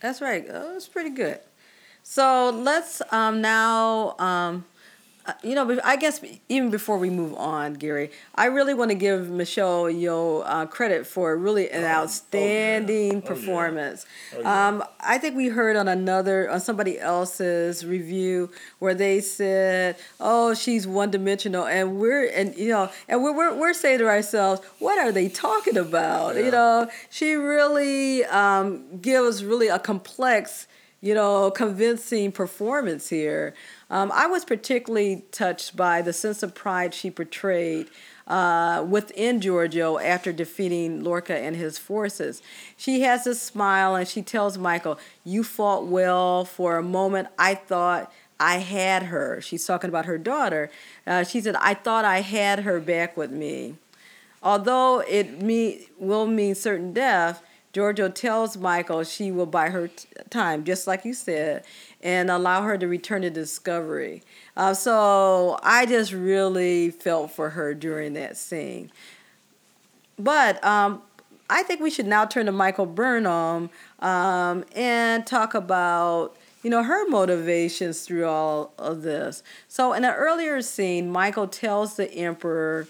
That's 0.00 0.20
right. 0.20 0.46
Oh, 0.48 0.72
that's 0.72 0.88
pretty 0.88 1.10
good. 1.10 1.40
So 2.04 2.50
let's 2.50 3.02
um, 3.10 3.40
now 3.40 4.16
um, 4.18 4.64
uh, 4.71 4.71
you 5.42 5.54
know, 5.54 5.78
I 5.84 5.96
guess 5.96 6.20
even 6.48 6.70
before 6.70 6.98
we 6.98 7.10
move 7.10 7.34
on, 7.34 7.74
Gary, 7.74 8.10
I 8.34 8.46
really 8.46 8.74
want 8.74 8.90
to 8.90 8.96
give 8.96 9.30
Michelle 9.30 9.84
Yeoh 9.84 10.42
uh, 10.46 10.66
credit 10.66 11.06
for 11.06 11.36
really 11.36 11.70
an 11.70 11.84
oh, 11.84 11.86
outstanding 11.86 13.12
oh, 13.12 13.14
yeah. 13.16 13.28
performance. 13.28 14.06
Oh, 14.34 14.40
yeah. 14.40 14.42
Yeah. 14.42 14.68
Um, 14.68 14.84
I 15.00 15.18
think 15.18 15.36
we 15.36 15.48
heard 15.48 15.76
on 15.76 15.88
another, 15.88 16.50
on 16.50 16.60
somebody 16.60 16.98
else's 16.98 17.84
review 17.86 18.50
where 18.78 18.94
they 18.94 19.20
said, 19.20 19.96
"Oh, 20.20 20.54
she's 20.54 20.86
one 20.86 21.10
dimensional," 21.10 21.66
and 21.66 21.98
we're 21.98 22.26
and 22.26 22.56
you 22.56 22.68
know, 22.68 22.90
and 23.08 23.22
we're 23.22 23.32
we're, 23.36 23.54
we're 23.54 23.74
saying 23.74 23.98
to 23.98 24.08
ourselves, 24.08 24.60
"What 24.78 24.98
are 24.98 25.12
they 25.12 25.28
talking 25.28 25.76
about?" 25.76 26.36
You 26.36 26.50
know, 26.50 26.88
she 27.10 27.34
really 27.34 28.24
um, 28.24 28.98
gives 29.00 29.44
really 29.44 29.68
a 29.68 29.78
complex, 29.78 30.66
you 31.00 31.14
know, 31.14 31.50
convincing 31.50 32.32
performance 32.32 33.08
here. 33.08 33.54
Um, 33.92 34.10
I 34.14 34.26
was 34.26 34.46
particularly 34.46 35.24
touched 35.32 35.76
by 35.76 36.00
the 36.00 36.14
sense 36.14 36.42
of 36.42 36.54
pride 36.54 36.94
she 36.94 37.10
portrayed 37.10 37.88
uh, 38.26 38.82
within 38.88 39.38
Georgiou 39.38 40.02
after 40.02 40.32
defeating 40.32 41.04
Lorca 41.04 41.36
and 41.36 41.54
his 41.54 41.76
forces. 41.76 42.40
She 42.74 43.02
has 43.02 43.26
a 43.26 43.34
smile 43.34 43.94
and 43.94 44.08
she 44.08 44.22
tells 44.22 44.56
Michael, 44.56 44.98
You 45.24 45.44
fought 45.44 45.86
well. 45.86 46.46
For 46.46 46.78
a 46.78 46.82
moment, 46.82 47.28
I 47.38 47.54
thought 47.54 48.10
I 48.40 48.60
had 48.60 49.04
her. 49.04 49.42
She's 49.42 49.66
talking 49.66 49.88
about 49.88 50.06
her 50.06 50.16
daughter. 50.16 50.70
Uh, 51.06 51.22
she 51.24 51.42
said, 51.42 51.54
I 51.56 51.74
thought 51.74 52.06
I 52.06 52.22
had 52.22 52.60
her 52.60 52.80
back 52.80 53.14
with 53.14 53.30
me. 53.30 53.74
Although 54.42 55.00
it 55.00 55.42
me, 55.42 55.88
will 55.98 56.26
mean 56.26 56.54
certain 56.54 56.94
death, 56.94 57.42
Georgiou 57.72 58.14
tells 58.14 58.56
Michael 58.56 59.02
she 59.04 59.32
will 59.32 59.46
buy 59.46 59.70
her 59.70 59.88
t- 59.88 60.06
time, 60.28 60.64
just 60.64 60.86
like 60.86 61.04
you 61.04 61.14
said, 61.14 61.64
and 62.02 62.30
allow 62.30 62.62
her 62.62 62.76
to 62.76 62.86
return 62.86 63.22
to 63.22 63.30
Discovery. 63.30 64.22
Uh, 64.56 64.74
so 64.74 65.58
I 65.62 65.86
just 65.86 66.12
really 66.12 66.90
felt 66.90 67.30
for 67.30 67.50
her 67.50 67.72
during 67.72 68.12
that 68.14 68.36
scene. 68.36 68.90
But 70.18 70.62
um, 70.62 71.02
I 71.48 71.62
think 71.62 71.80
we 71.80 71.90
should 71.90 72.06
now 72.06 72.26
turn 72.26 72.46
to 72.46 72.52
Michael 72.52 72.86
Burnham 72.86 73.70
um, 74.00 74.64
and 74.74 75.26
talk 75.26 75.54
about 75.54 76.36
you 76.62 76.70
know 76.70 76.82
her 76.82 77.08
motivations 77.08 78.02
through 78.02 78.26
all 78.26 78.72
of 78.78 79.02
this. 79.02 79.42
So 79.66 79.92
in 79.94 80.04
an 80.04 80.14
earlier 80.14 80.62
scene, 80.62 81.10
Michael 81.10 81.48
tells 81.48 81.96
the 81.96 82.12
Emperor 82.12 82.86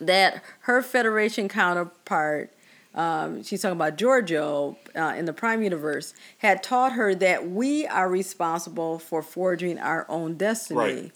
that 0.00 0.42
her 0.60 0.82
Federation 0.82 1.48
counterpart 1.48 2.52
um, 2.94 3.42
she's 3.42 3.62
talking 3.62 3.76
about 3.76 3.96
Georgiou 3.96 4.76
uh, 4.96 5.14
in 5.16 5.24
the 5.24 5.32
Prime 5.32 5.62
Universe, 5.62 6.14
had 6.38 6.62
taught 6.62 6.92
her 6.92 7.14
that 7.14 7.48
we 7.48 7.86
are 7.86 8.08
responsible 8.08 8.98
for 8.98 9.22
forging 9.22 9.78
our 9.78 10.06
own 10.08 10.34
destiny. 10.34 10.78
Right. 10.78 11.12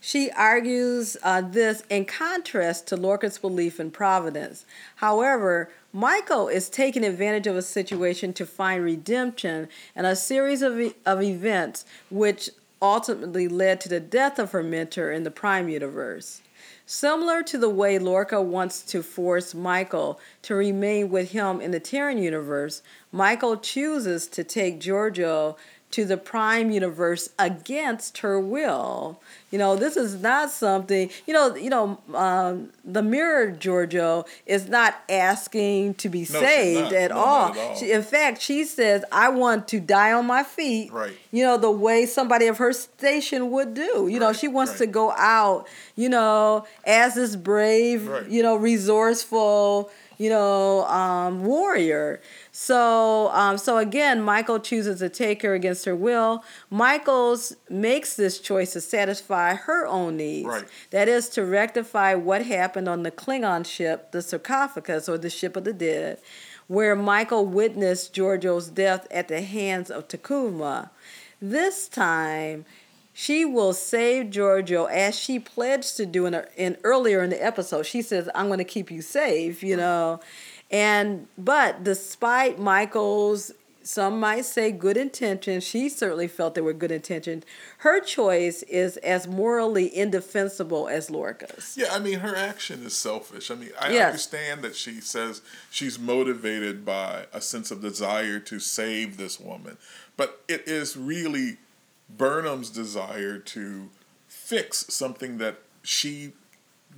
She 0.00 0.30
argues 0.30 1.16
uh, 1.22 1.40
this 1.40 1.82
in 1.90 2.04
contrast 2.04 2.86
to 2.88 2.96
Lorca's 2.96 3.38
belief 3.38 3.80
in 3.80 3.90
providence. 3.90 4.64
However, 4.96 5.70
Michael 5.92 6.48
is 6.48 6.68
taking 6.68 7.04
advantage 7.04 7.46
of 7.46 7.56
a 7.56 7.62
situation 7.62 8.32
to 8.34 8.46
find 8.46 8.84
redemption 8.84 9.68
and 9.96 10.06
a 10.06 10.14
series 10.14 10.62
of, 10.62 10.78
e- 10.78 10.94
of 11.04 11.20
events 11.20 11.84
which 12.10 12.50
ultimately 12.80 13.48
led 13.48 13.80
to 13.80 13.88
the 13.88 13.98
death 13.98 14.38
of 14.38 14.52
her 14.52 14.62
mentor 14.62 15.10
in 15.10 15.24
the 15.24 15.30
Prime 15.30 15.68
Universe. 15.68 16.42
Similar 16.90 17.42
to 17.42 17.58
the 17.58 17.68
way 17.68 17.98
Lorca 17.98 18.40
wants 18.40 18.80
to 18.84 19.02
force 19.02 19.54
Michael 19.54 20.18
to 20.40 20.54
remain 20.54 21.10
with 21.10 21.32
him 21.32 21.60
in 21.60 21.70
the 21.70 21.80
Terran 21.80 22.16
universe, 22.16 22.82
Michael 23.12 23.58
chooses 23.58 24.26
to 24.28 24.42
take 24.42 24.80
Georgiou 24.80 25.58
to 25.90 26.04
the 26.04 26.16
prime 26.16 26.70
universe 26.70 27.30
against 27.38 28.18
her 28.18 28.38
will. 28.38 29.20
You 29.50 29.58
know, 29.58 29.76
this 29.76 29.96
is 29.96 30.20
not 30.20 30.50
something, 30.50 31.08
you 31.26 31.32
know, 31.32 31.54
you 31.54 31.70
know, 31.70 31.98
um, 32.14 32.70
the 32.84 33.02
mirror 33.02 33.50
Georgiou 33.50 34.26
is 34.44 34.68
not 34.68 35.00
asking 35.08 35.94
to 35.94 36.10
be 36.10 36.20
no, 36.20 36.40
saved 36.40 36.92
at, 36.92 37.10
no, 37.10 37.16
all. 37.16 37.52
at, 37.52 37.56
all. 37.56 37.76
She, 37.76 37.90
in 37.90 38.02
fact, 38.02 38.42
she 38.42 38.64
says, 38.64 39.04
I 39.10 39.30
want 39.30 39.66
to 39.68 39.80
die 39.80 40.12
on 40.12 40.26
my 40.26 40.42
feet. 40.42 40.92
Right. 40.92 41.16
You 41.32 41.44
know, 41.44 41.56
the 41.56 41.70
way 41.70 42.04
somebody 42.04 42.46
of 42.46 42.58
her 42.58 42.74
station 42.74 43.50
would 43.50 43.72
do. 43.72 43.82
You 43.82 44.04
right, 44.04 44.20
know, 44.20 44.32
she 44.34 44.48
wants 44.48 44.72
right. 44.72 44.80
to 44.80 44.86
go 44.86 45.12
out, 45.12 45.66
you 45.96 46.10
know, 46.10 46.66
as 46.84 47.14
this 47.14 47.34
brave, 47.34 48.06
right. 48.06 48.28
you 48.28 48.42
know, 48.42 48.56
resourceful, 48.56 49.90
you 50.18 50.28
know, 50.28 50.84
um, 50.86 51.44
warrior. 51.44 52.20
So, 52.50 53.28
um, 53.28 53.56
so 53.56 53.78
again, 53.78 54.20
Michael 54.20 54.58
chooses 54.58 54.98
to 54.98 55.08
take 55.08 55.42
her 55.42 55.54
against 55.54 55.84
her 55.84 55.94
will. 55.94 56.44
Michaels 56.70 57.54
makes 57.70 58.16
this 58.16 58.40
choice 58.40 58.72
to 58.72 58.80
satisfy 58.80 59.54
her 59.54 59.86
own 59.86 60.16
needs. 60.16 60.48
Right. 60.48 60.64
That 60.90 61.08
is 61.08 61.28
to 61.30 61.44
rectify 61.44 62.14
what 62.14 62.44
happened 62.44 62.88
on 62.88 63.04
the 63.04 63.12
Klingon 63.12 63.64
ship, 63.64 64.10
the 64.10 64.20
sarcophagus, 64.20 65.08
or 65.08 65.16
the 65.16 65.30
ship 65.30 65.56
of 65.56 65.64
the 65.64 65.72
dead, 65.72 66.18
where 66.66 66.96
Michael 66.96 67.46
witnessed 67.46 68.12
Georgiou's 68.12 68.68
death 68.68 69.06
at 69.10 69.28
the 69.28 69.40
hands 69.40 69.90
of 69.90 70.08
T'Kuvma. 70.08 70.90
This 71.40 71.86
time, 71.88 72.64
she 73.20 73.44
will 73.44 73.72
save 73.72 74.26
Georgiou 74.26 74.88
as 74.88 75.18
she 75.18 75.40
pledged 75.40 75.96
to 75.96 76.06
do 76.06 76.26
in, 76.26 76.40
in 76.56 76.76
earlier 76.84 77.20
in 77.20 77.30
the 77.30 77.44
episode. 77.44 77.84
She 77.84 78.00
says, 78.00 78.28
"I'm 78.32 78.46
going 78.46 78.58
to 78.58 78.64
keep 78.64 78.92
you 78.92 79.02
safe," 79.02 79.60
you 79.60 79.76
know. 79.76 80.20
And 80.70 81.26
but 81.36 81.82
despite 81.82 82.60
Michael's 82.60 83.50
some 83.82 84.20
might 84.20 84.44
say 84.44 84.70
good 84.70 84.96
intentions, 84.96 85.64
she 85.64 85.88
certainly 85.88 86.28
felt 86.28 86.54
they 86.54 86.60
were 86.60 86.72
good 86.72 86.92
intentions. 86.92 87.42
Her 87.78 87.98
choice 88.00 88.62
is 88.62 88.98
as 88.98 89.26
morally 89.26 89.88
indefensible 89.88 90.86
as 90.86 91.10
Lorca's. 91.10 91.74
Yeah, 91.76 91.88
I 91.90 91.98
mean 91.98 92.20
her 92.20 92.36
action 92.36 92.86
is 92.86 92.94
selfish. 92.94 93.50
I 93.50 93.56
mean, 93.56 93.70
I 93.80 93.90
yes. 93.90 94.06
understand 94.06 94.62
that 94.62 94.76
she 94.76 95.00
says 95.00 95.42
she's 95.72 95.98
motivated 95.98 96.84
by 96.84 97.26
a 97.32 97.40
sense 97.40 97.72
of 97.72 97.82
desire 97.82 98.38
to 98.38 98.60
save 98.60 99.16
this 99.16 99.40
woman, 99.40 99.76
but 100.16 100.44
it 100.46 100.68
is 100.68 100.96
really 100.96 101.56
Burnham's 102.08 102.70
desire 102.70 103.38
to 103.38 103.90
fix 104.26 104.86
something 104.88 105.38
that 105.38 105.58
she 105.82 106.32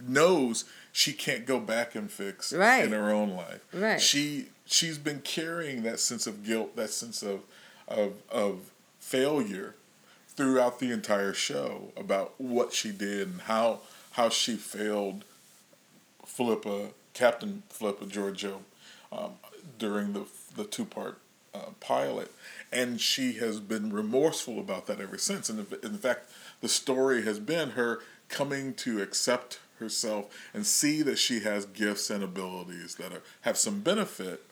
knows 0.06 0.64
she 0.92 1.12
can't 1.12 1.46
go 1.46 1.60
back 1.60 1.94
and 1.94 2.10
fix 2.10 2.52
right. 2.52 2.84
in 2.84 2.92
her 2.92 3.10
own 3.10 3.30
life. 3.30 3.60
Right. 3.72 4.00
She 4.00 4.48
she's 4.64 4.98
been 4.98 5.20
carrying 5.20 5.82
that 5.82 6.00
sense 6.00 6.26
of 6.26 6.44
guilt, 6.44 6.76
that 6.76 6.90
sense 6.90 7.22
of 7.22 7.40
of 7.88 8.14
of 8.30 8.70
failure 8.98 9.74
throughout 10.28 10.78
the 10.78 10.90
entire 10.90 11.32
show 11.32 11.92
about 11.96 12.34
what 12.38 12.72
she 12.72 12.90
did 12.92 13.28
and 13.28 13.40
how 13.42 13.80
how 14.12 14.28
she 14.28 14.56
failed 14.56 15.24
Philippa, 16.24 16.88
Captain 17.14 17.62
Philippa 17.68 18.06
Georgiou, 18.06 18.58
um, 19.12 19.32
during 19.78 20.12
the 20.12 20.24
the 20.56 20.64
two 20.64 20.84
part 20.84 21.18
uh, 21.54 21.70
pilot, 21.80 22.30
and 22.72 23.00
she 23.00 23.34
has 23.34 23.60
been 23.60 23.92
remorseful 23.92 24.58
about 24.58 24.86
that 24.86 25.00
ever 25.00 25.18
since. 25.18 25.48
And 25.48 25.66
in 25.82 25.98
fact, 25.98 26.30
the 26.60 26.68
story 26.68 27.22
has 27.22 27.38
been 27.38 27.70
her 27.70 28.00
coming 28.28 28.74
to 28.74 29.02
accept 29.02 29.58
herself 29.78 30.26
and 30.54 30.66
see 30.66 31.02
that 31.02 31.18
she 31.18 31.40
has 31.40 31.64
gifts 31.66 32.10
and 32.10 32.22
abilities 32.22 32.94
that 32.96 33.12
are, 33.12 33.22
have 33.42 33.56
some 33.56 33.80
benefit 33.80 34.44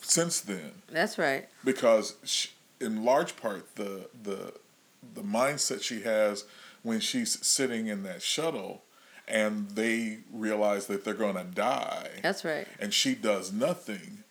since 0.00 0.40
then. 0.40 0.72
That's 0.90 1.18
right. 1.18 1.48
Because 1.64 2.16
she, 2.24 2.48
in 2.80 3.04
large 3.04 3.36
part 3.36 3.76
the 3.76 4.08
the 4.22 4.54
the 5.14 5.20
mindset 5.20 5.82
she 5.82 6.00
has 6.02 6.44
when 6.82 7.00
she's 7.00 7.44
sitting 7.46 7.86
in 7.86 8.02
that 8.02 8.22
shuttle 8.22 8.82
and 9.28 9.70
they 9.70 10.18
realize 10.32 10.86
that 10.86 11.04
they're 11.04 11.14
going 11.14 11.36
to 11.36 11.44
die. 11.44 12.08
That's 12.22 12.44
right. 12.44 12.66
And 12.80 12.92
she 12.92 13.14
does 13.14 13.52
nothing 13.52 14.24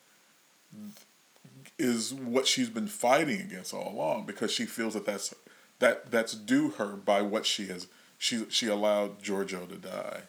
is 1.80 2.14
what 2.14 2.46
she's 2.46 2.70
been 2.70 2.88
fighting 2.88 3.40
against 3.42 3.74
all 3.74 3.92
along 3.92 4.26
because 4.26 4.52
she 4.52 4.66
feels 4.66 4.94
that 4.94 5.06
that's 5.06 5.34
that 5.80 6.12
that's 6.12 6.34
due 6.34 6.72
her 6.72 6.96
by 6.96 7.22
what 7.22 7.46
she 7.46 7.68
has 7.68 7.88
she 8.18 8.46
she 8.50 8.68
allowed 8.68 9.24
Georgiou 9.24 9.68
to 9.70 9.76
die. 9.76 10.22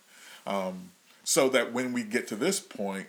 Um, 0.47 0.93
so 1.25 1.49
that 1.51 1.73
when 1.73 1.93
we 1.93 2.03
get 2.03 2.27
to 2.29 2.37
this 2.37 2.61
point, 2.61 3.09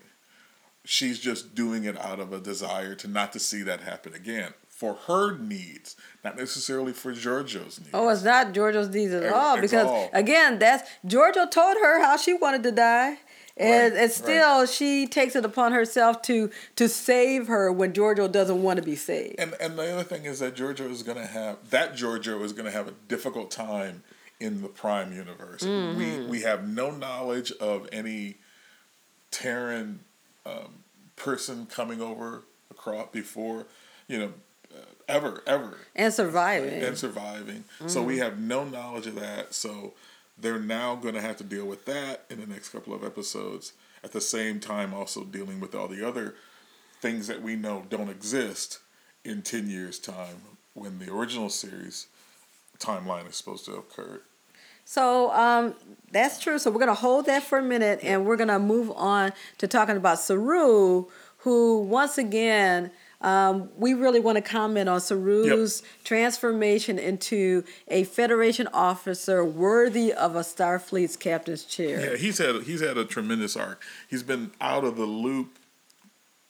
she's 0.83 1.19
just 1.19 1.55
doing 1.55 1.85
it 1.85 1.97
out 1.99 2.19
of 2.19 2.33
a 2.33 2.39
desire 2.39 2.95
to 2.95 3.07
not 3.07 3.31
to 3.33 3.39
see 3.39 3.61
that 3.63 3.81
happen 3.81 4.13
again. 4.13 4.53
for 4.67 4.95
her 5.05 5.37
needs, 5.37 5.95
not 6.23 6.35
necessarily 6.35 6.91
for 6.91 7.13
Georgiou's 7.13 7.79
needs. 7.79 7.91
Oh, 7.93 8.09
it's 8.09 8.23
not 8.23 8.51
Georgiou's 8.51 8.89
needs 8.89 9.13
at 9.13 9.31
all 9.31 9.61
because 9.61 9.85
all. 9.85 10.09
again, 10.11 10.57
that's 10.57 10.89
Georgiou 11.05 11.51
told 11.51 11.77
her 11.77 12.01
how 12.01 12.17
she 12.17 12.33
wanted 12.33 12.63
to 12.63 12.71
die. 12.71 13.19
And, 13.61 13.93
Right, 13.93 14.03
and 14.03 14.11
still, 14.11 14.65
she 14.65 15.05
takes 15.05 15.35
it 15.35 15.45
upon 15.45 15.71
herself 15.71 16.23
to 16.23 16.49
to 16.77 16.89
save 16.89 17.47
her 17.47 17.71
when 17.71 17.93
Georgiou 17.93 18.31
doesn't 18.31 18.63
want 18.63 18.77
to 18.77 18.83
be 18.83 18.95
saved. 18.95 19.35
And 19.37 19.53
and 19.59 19.77
the 19.77 19.93
other 19.93 20.03
thing 20.03 20.25
is 20.25 20.39
that 20.39 20.55
Georgiou 20.55 20.89
is 20.89 21.03
going 21.03 21.17
to 21.17 21.27
have 21.27 21.69
that 21.69 21.93
Georgiou 21.93 22.43
is 22.43 22.53
going 22.53 22.65
to 22.65 22.71
have 22.71 22.87
a 22.87 22.93
difficult 23.07 23.51
time 23.51 24.03
in 24.39 24.63
the 24.63 24.67
Prime 24.67 25.13
universe. 25.13 25.61
Mm-hmm. 25.61 25.97
We 25.97 26.25
we 26.25 26.41
have 26.41 26.67
no 26.67 26.89
knowledge 26.89 27.51
of 27.53 27.87
any 27.91 28.37
Terran 29.29 29.99
um, 30.45 30.83
person 31.15 31.67
coming 31.67 32.01
over 32.01 32.41
across 32.71 33.09
before, 33.11 33.67
you 34.07 34.17
know, 34.17 34.33
uh, 34.73 34.85
ever 35.07 35.43
ever 35.45 35.77
and 35.95 36.11
surviving. 36.11 36.81
and 36.81 36.97
surviving. 36.97 37.63
So 37.85 38.01
we 38.01 38.17
have 38.17 38.39
no 38.39 38.63
knowledge 38.63 39.05
of 39.05 39.15
that. 39.15 39.53
So 39.53 39.93
they're 40.37 40.59
now 40.59 40.95
going 40.95 41.13
to 41.13 41.21
have 41.21 41.37
to 41.37 41.43
deal 41.43 41.65
with 41.65 41.85
that 41.85 42.25
in 42.29 42.39
the 42.39 42.47
next 42.47 42.69
couple 42.69 42.93
of 42.93 43.03
episodes. 43.03 43.73
At 44.03 44.11
the 44.11 44.21
same 44.21 44.59
time, 44.59 44.93
also 44.93 45.23
dealing 45.23 45.59
with 45.59 45.75
all 45.75 45.87
the 45.87 46.07
other 46.07 46.35
things 47.01 47.27
that 47.27 47.41
we 47.41 47.55
know 47.55 47.85
don't 47.89 48.09
exist 48.09 48.79
in 49.23 49.41
10 49.41 49.69
years' 49.69 49.99
time 49.99 50.41
when 50.73 50.99
the 50.99 51.13
original 51.13 51.49
series 51.49 52.07
timeline 52.79 53.29
is 53.29 53.35
supposed 53.35 53.65
to 53.65 53.71
have 53.71 53.79
occurred. 53.81 54.21
So 54.85 55.31
um, 55.31 55.75
that's 56.11 56.39
true. 56.39 56.57
So 56.59 56.71
we're 56.71 56.79
gonna 56.79 56.93
hold 56.93 57.27
that 57.27 57.43
for 57.43 57.59
a 57.59 57.63
minute, 57.63 57.99
and 58.03 58.25
we're 58.25 58.35
gonna 58.35 58.59
move 58.59 58.91
on 58.95 59.31
to 59.59 59.67
talking 59.67 59.95
about 59.95 60.19
Saru, 60.19 61.05
who 61.37 61.83
once 61.83 62.17
again. 62.17 62.91
Um, 63.21 63.69
we 63.77 63.93
really 63.93 64.19
want 64.19 64.37
to 64.37 64.41
comment 64.41 64.89
on 64.89 64.99
Saru's 64.99 65.83
transformation 66.03 66.97
into 66.97 67.63
a 67.87 68.03
Federation 68.03 68.67
officer 68.73 69.45
worthy 69.45 70.11
of 70.11 70.35
a 70.35 70.41
Starfleet's 70.41 71.17
captain's 71.17 71.63
chair. 71.63 72.11
Yeah, 72.11 72.17
he's 72.17 72.39
had 72.39 72.63
he's 72.63 72.81
had 72.81 72.97
a 72.97 73.05
tremendous 73.05 73.55
arc. 73.55 73.83
He's 74.09 74.23
been 74.23 74.51
out 74.59 74.83
of 74.83 74.97
the 74.97 75.05
loop 75.05 75.59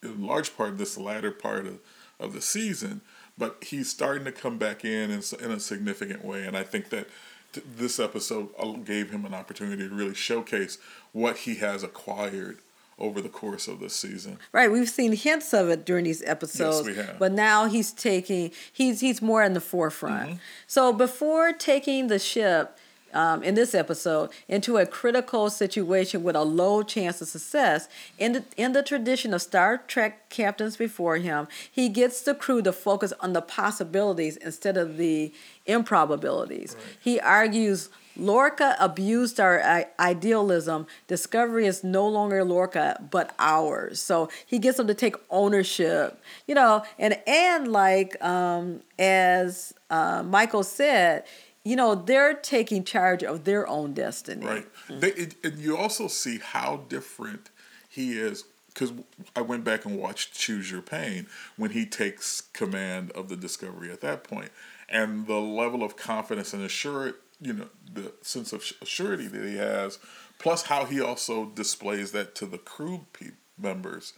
in 0.01 0.25
large 0.25 0.55
part 0.55 0.77
this 0.77 0.97
latter 0.97 1.31
part 1.31 1.65
of, 1.67 1.79
of 2.19 2.34
the 2.34 2.41
season, 2.41 3.01
but 3.38 3.63
he's 3.63 3.89
starting 3.89 4.25
to 4.25 4.31
come 4.31 4.57
back 4.57 4.86
in 4.86 5.12
in, 5.12 5.21
in 5.43 5.51
a 5.51 5.60
significant 5.60 6.23
way, 6.23 6.45
and 6.45 6.55
I 6.55 6.63
think 6.63 6.89
that 6.89 7.07
t- 7.51 7.62
this 7.75 7.99
episode 7.99 8.49
uh, 8.57 8.71
gave 8.73 9.12
him 9.12 9.25
an 9.25 9.34
opportunity 9.34 9.88
to 9.88 9.93
really 9.93 10.15
showcase 10.15 10.77
what 11.12 11.38
he 11.39 11.55
has 11.55 11.84
acquired 11.84 12.60
over 13.01 13.19
the 13.19 13.29
course 13.29 13.67
of 13.67 13.79
this 13.79 13.95
season. 13.95 14.37
Right, 14.53 14.71
we've 14.71 14.89
seen 14.89 15.13
hints 15.13 15.53
of 15.53 15.69
it 15.69 15.85
during 15.85 16.05
these 16.05 16.23
episodes, 16.23 16.87
we 16.87 16.95
have. 16.95 17.17
but 17.19 17.31
now 17.33 17.65
he's 17.65 17.91
taking 17.91 18.51
he's 18.71 19.01
he's 19.01 19.21
more 19.21 19.43
in 19.43 19.53
the 19.53 19.59
forefront. 19.61 20.29
Mm-hmm. 20.29 20.37
So 20.67 20.93
before 20.93 21.51
taking 21.51 22.07
the 22.07 22.19
ship 22.19 22.77
um, 23.13 23.43
in 23.43 23.55
this 23.55 23.75
episode 23.75 24.29
into 24.47 24.77
a 24.77 24.85
critical 24.85 25.49
situation 25.49 26.23
with 26.23 26.35
a 26.35 26.43
low 26.43 26.83
chance 26.83 27.21
of 27.21 27.27
success, 27.27 27.89
in 28.17 28.33
the 28.33 28.43
in 28.55 28.73
the 28.73 28.83
tradition 28.83 29.33
of 29.33 29.41
Star 29.41 29.79
Trek 29.79 30.29
captains 30.29 30.77
before 30.77 31.17
him, 31.17 31.47
he 31.69 31.89
gets 31.89 32.21
the 32.21 32.35
crew 32.35 32.61
to 32.61 32.71
focus 32.71 33.13
on 33.19 33.33
the 33.33 33.41
possibilities 33.41 34.37
instead 34.37 34.77
of 34.77 34.97
the 34.97 35.33
improbabilities. 35.65 36.75
He 36.99 37.19
argues 37.19 37.89
Lorca 38.21 38.75
abused 38.79 39.39
our 39.39 39.86
idealism. 39.99 40.86
Discovery 41.07 41.65
is 41.65 41.84
no 41.84 42.07
longer 42.07 42.43
Lorca, 42.43 43.03
but 43.10 43.34
ours. 43.39 43.99
So 43.99 44.29
he 44.45 44.60
gets 44.60 44.77
them 44.77 44.88
to 44.88 44.93
take 44.93 45.15
ownership, 45.29 46.21
you 46.47 46.55
know, 46.55 46.84
and 46.99 47.19
and 47.25 47.67
like 47.67 48.23
um, 48.23 48.81
as 48.99 49.73
uh, 49.89 50.21
Michael 50.23 50.63
said, 50.63 51.23
you 51.63 51.75
know, 51.75 51.95
they're 51.95 52.36
taking 52.36 52.84
charge 52.84 53.23
of 53.23 53.43
their 53.43 53.67
own 53.67 53.93
destiny. 53.93 54.45
Right. 54.45 54.67
They, 54.88 55.10
it, 55.13 55.36
and 55.43 55.57
you 55.57 55.75
also 55.75 56.07
see 56.07 56.39
how 56.39 56.86
different 56.89 57.49
he 57.89 58.13
is 58.13 58.45
because 58.73 58.93
I 59.36 59.41
went 59.41 59.63
back 59.63 59.84
and 59.86 59.97
watched 59.97 60.34
Choose 60.34 60.71
Your 60.71 60.81
Pain 60.81 61.27
when 61.57 61.71
he 61.71 61.86
takes 61.86 62.41
command 62.41 63.12
of 63.12 63.29
the 63.29 63.36
Discovery 63.36 63.91
at 63.91 64.01
that 64.01 64.23
point, 64.23 64.51
and 64.88 65.27
the 65.27 65.39
level 65.39 65.84
of 65.84 65.97
confidence 65.97 66.53
and 66.53 66.63
assurance, 66.63 67.17
you 67.41 67.54
know, 67.54 67.67
the 67.93 68.13
sense 68.21 68.54
of 68.54 68.63
surety 68.84 69.27
that 69.27 69.47
he 69.47 69.58
has, 69.58 69.99
plus 70.39 70.63
how 70.63 70.86
he 70.86 71.01
also 71.01 71.45
displays 71.45 72.12
that 72.12 72.36
to 72.36 72.45
the 72.45 72.58
crew 72.58 73.06
pe- 73.13 73.32
members, 73.58 74.13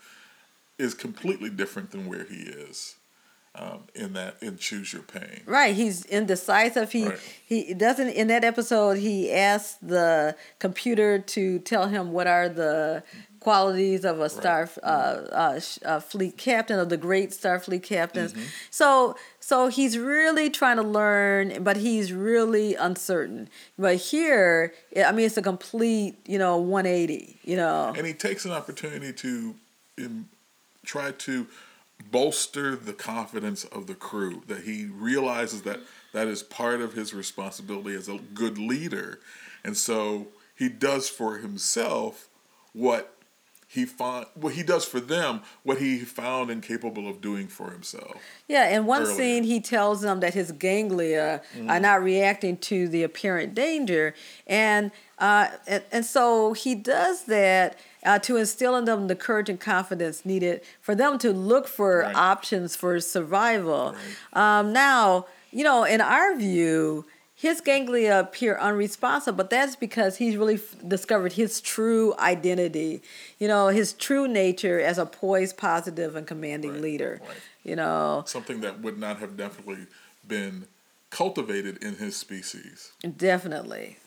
is 0.78 0.94
completely 0.94 1.50
different 1.50 1.92
than 1.92 2.08
where 2.08 2.26
he 2.26 2.42
is. 2.42 2.96
Um, 3.56 3.84
in 3.94 4.14
that 4.14 4.38
in 4.42 4.58
choose 4.58 4.92
your 4.92 5.04
pain 5.04 5.42
Right, 5.46 5.76
he's 5.76 6.06
indecisive. 6.06 6.92
He 6.92 7.06
Right. 7.06 7.20
he 7.46 7.76
doesn't 7.76 8.10
in 8.10 8.26
that 8.30 8.44
episode. 8.44 8.98
He 8.98 9.32
asks 9.32 9.76
the 9.80 10.36
computer 10.58 11.20
to 11.20 11.60
tell 11.60 11.88
him 11.88 12.14
what 12.14 12.26
are 12.26 12.50
the 12.50 13.04
qualities 13.44 14.06
of 14.06 14.20
a 14.20 14.30
star 14.30 14.70
uh, 14.82 14.86
uh, 14.86 15.60
sh- 15.60 15.80
uh, 15.86 16.00
fleet 16.00 16.38
captain 16.38 16.80
of 16.80 16.90
the 16.90 16.98
great 16.98 17.32
Starfleet 17.32 17.84
captains. 17.84 18.34
Mm-hmm. 18.34 18.44
So 18.70 19.16
so 19.40 19.68
he's 19.68 19.98
really 19.98 20.50
trying 20.50 20.78
to 20.78 20.84
learn, 20.84 21.64
but 21.64 21.78
he's 21.78 22.14
really 22.14 22.76
uncertain. 22.76 23.50
But 23.78 23.98
here, 23.98 24.74
I 24.98 25.12
mean, 25.12 25.26
it's 25.26 25.38
a 25.38 25.42
complete 25.42 26.18
you 26.26 26.40
know 26.40 26.58
one 26.58 26.86
eighty. 26.86 27.38
You 27.44 27.58
know, 27.58 27.94
and 27.96 28.08
he 28.08 28.14
takes 28.14 28.46
an 28.46 28.52
opportunity 28.52 29.14
to 29.14 29.56
um, 30.00 30.30
try 30.86 31.12
to 31.12 31.48
bolster 32.12 32.76
the 32.76 32.94
confidence 32.94 33.64
of 33.66 33.88
the 33.88 33.96
crew 33.96 34.44
that 34.48 34.64
he 34.64 34.86
realizes 34.86 35.62
that 35.64 35.80
that 36.14 36.28
is 36.28 36.44
part 36.44 36.82
of 36.82 36.94
his 36.94 37.14
responsibility 37.14 37.96
as 37.96 38.10
a 38.10 38.18
good 38.34 38.58
leader 38.58 39.20
and 39.64 39.78
so 39.78 40.28
he 40.56 40.70
does 40.70 41.10
for 41.10 41.38
himself 41.38 42.28
what 42.74 43.13
he 43.74 43.86
find 43.86 44.26
what 44.36 44.54
he 44.54 44.64
does 44.64 44.86
for 44.86 45.00
them 45.00 45.42
what 45.64 45.78
he 45.80 45.98
found 46.00 46.50
incapable 46.52 47.08
of 47.10 47.20
doing 47.22 47.48
for 47.48 47.72
himself 47.72 48.18
Yeah, 48.48 48.70
in 48.76 48.86
one 48.86 49.02
earlier. 49.04 49.16
scene, 49.16 49.44
he 49.44 49.60
tells 49.62 50.02
them 50.02 50.20
that 50.20 50.34
his 50.34 50.52
ganglia 50.52 51.42
are 51.68 51.80
not 51.80 52.04
reacting 52.04 52.58
to 52.70 52.88
the 52.88 53.02
apparent 53.04 53.56
danger, 53.56 54.14
and 54.48 54.92
uh, 55.18 55.48
and, 55.68 55.84
and 55.92 56.06
so 56.06 56.54
he 56.54 56.76
does 56.76 57.24
that 57.26 57.78
uh, 58.06 58.20
to 58.20 58.36
instill 58.38 58.76
in 58.76 58.86
them 58.86 59.08
the 59.08 59.16
courage 59.16 59.50
and 59.50 59.60
confidence 59.60 60.26
needed 60.26 60.62
for 60.82 60.94
them 60.96 61.18
to 61.20 61.32
look 61.32 61.68
for 61.68 62.02
Right. 62.02 62.16
options 62.16 62.76
for 62.76 63.00
survival. 63.00 63.96
Um, 64.34 64.74
now, 64.74 65.26
you 65.52 65.64
know, 65.64 65.84
in 65.84 66.02
our 66.02 66.36
view. 66.36 67.06
His 67.44 67.60
ganglia 67.60 68.22
appear 68.22 68.58
unresponsive, 68.58 69.36
but 69.36 69.50
that's 69.50 69.76
because 69.76 70.16
he's 70.16 70.38
really 70.38 70.56
f- 70.56 70.76
discovered 70.88 71.34
his 71.34 71.60
true 71.60 72.16
identity, 72.18 73.02
you 73.38 73.50
know, 73.50 73.68
his 73.68 73.92
true 73.92 74.30
nature 74.30 74.80
as 74.80 74.98
a 74.98 75.06
poised, 75.06 75.58
positive, 75.58 76.16
and 76.16 76.26
commanding 76.26 76.72
Right, 76.72 76.82
leader. 76.82 77.20
right. 77.22 77.38
You 77.66 77.76
know, 77.76 78.24
something 78.26 78.62
that 78.62 78.80
would 78.80 78.98
not 78.98 79.20
have 79.20 79.36
definitely 79.36 79.88
been 80.26 80.68
cultivated 81.10 81.84
in 81.84 81.96
his 81.98 82.16
species 82.16 82.94
Definitely. 83.18 83.98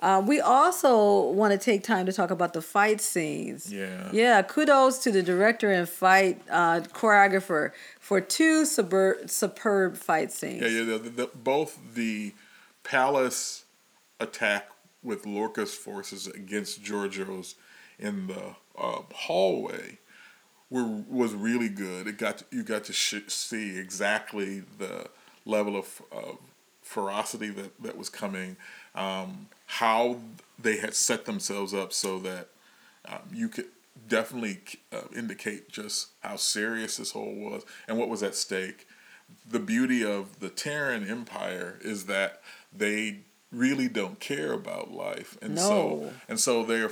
Um, 0.00 0.26
we 0.26 0.38
also 0.38 1.22
want 1.30 1.52
to 1.52 1.58
take 1.58 1.82
time 1.82 2.04
to 2.04 2.12
talk 2.12 2.30
about 2.30 2.52
the 2.52 2.60
fight 2.60 3.00
scenes. 3.00 3.72
Yeah. 3.72 4.10
Yeah. 4.12 4.42
Kudos 4.42 4.98
to 5.04 5.10
the 5.10 5.22
director 5.22 5.72
and 5.72 5.88
fight 5.88 6.42
uh, 6.50 6.80
choreographer 6.92 7.72
for 7.98 8.20
two 8.20 8.66
superb, 8.66 9.30
superb 9.30 9.96
fight 9.96 10.30
scenes. 10.32 10.60
Yeah, 10.60 10.82
yeah. 10.82 10.98
The, 10.98 11.08
the, 11.08 11.30
both 11.34 11.78
the 11.94 12.34
palace 12.88 13.64
attack 14.18 14.68
with 15.02 15.26
Lorca's 15.26 15.74
forces 15.74 16.26
against 16.26 16.82
Georgiou's 16.82 17.54
in 17.98 18.26
the 18.28 18.56
uh, 18.76 19.02
hallway 19.12 19.98
were 20.70 20.84
was 21.08 21.34
really 21.34 21.68
good. 21.68 22.06
It 22.06 22.18
got 22.18 22.42
you 22.50 22.62
got 22.62 22.84
to 22.84 22.92
sh- 22.92 23.28
see 23.28 23.78
exactly 23.78 24.62
the 24.78 25.08
level 25.44 25.76
of, 25.76 26.02
of 26.10 26.38
ferocity 26.82 27.48
that 27.50 27.82
that 27.82 27.96
was 27.96 28.08
coming. 28.08 28.56
Um, 28.94 29.48
how 29.66 30.18
they 30.58 30.78
had 30.78 30.94
set 30.94 31.24
themselves 31.24 31.74
up 31.74 31.92
so 31.92 32.18
that 32.20 32.48
um, 33.06 33.20
you 33.32 33.48
could 33.48 33.66
definitely 34.08 34.60
uh, 34.92 35.02
indicate 35.14 35.68
just 35.68 36.08
how 36.20 36.36
serious 36.36 36.96
this 36.96 37.12
whole 37.12 37.34
was 37.34 37.64
and 37.86 37.98
what 37.98 38.08
was 38.08 38.22
at 38.22 38.34
stake. 38.34 38.86
The 39.46 39.58
beauty 39.58 40.02
of 40.04 40.40
the 40.40 40.48
Terran 40.48 41.08
Empire 41.08 41.78
is 41.82 42.06
that 42.06 42.40
they 42.72 43.20
really 43.50 43.88
don't 43.88 44.20
care 44.20 44.52
about 44.52 44.90
life, 44.92 45.36
and 45.40 45.58
so 45.58 46.12
and 46.28 46.38
so 46.38 46.64
they're, 46.64 46.90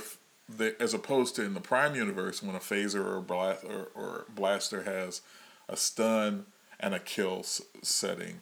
they 0.49 0.73
as 0.79 0.93
opposed 0.93 1.35
to 1.35 1.43
in 1.43 1.53
the 1.53 1.59
Prime 1.61 1.95
universe 1.95 2.41
when 2.41 2.55
a 2.55 2.59
phaser 2.59 3.03
or 3.05 3.17
a 3.17 3.21
blast 3.21 3.63
or, 3.63 3.89
or 3.95 4.25
blaster 4.33 4.83
has 4.83 5.21
a 5.69 5.77
stun 5.77 6.45
and 6.79 6.93
a 6.93 6.99
kill 6.99 7.39
s- 7.39 7.61
setting. 7.81 8.41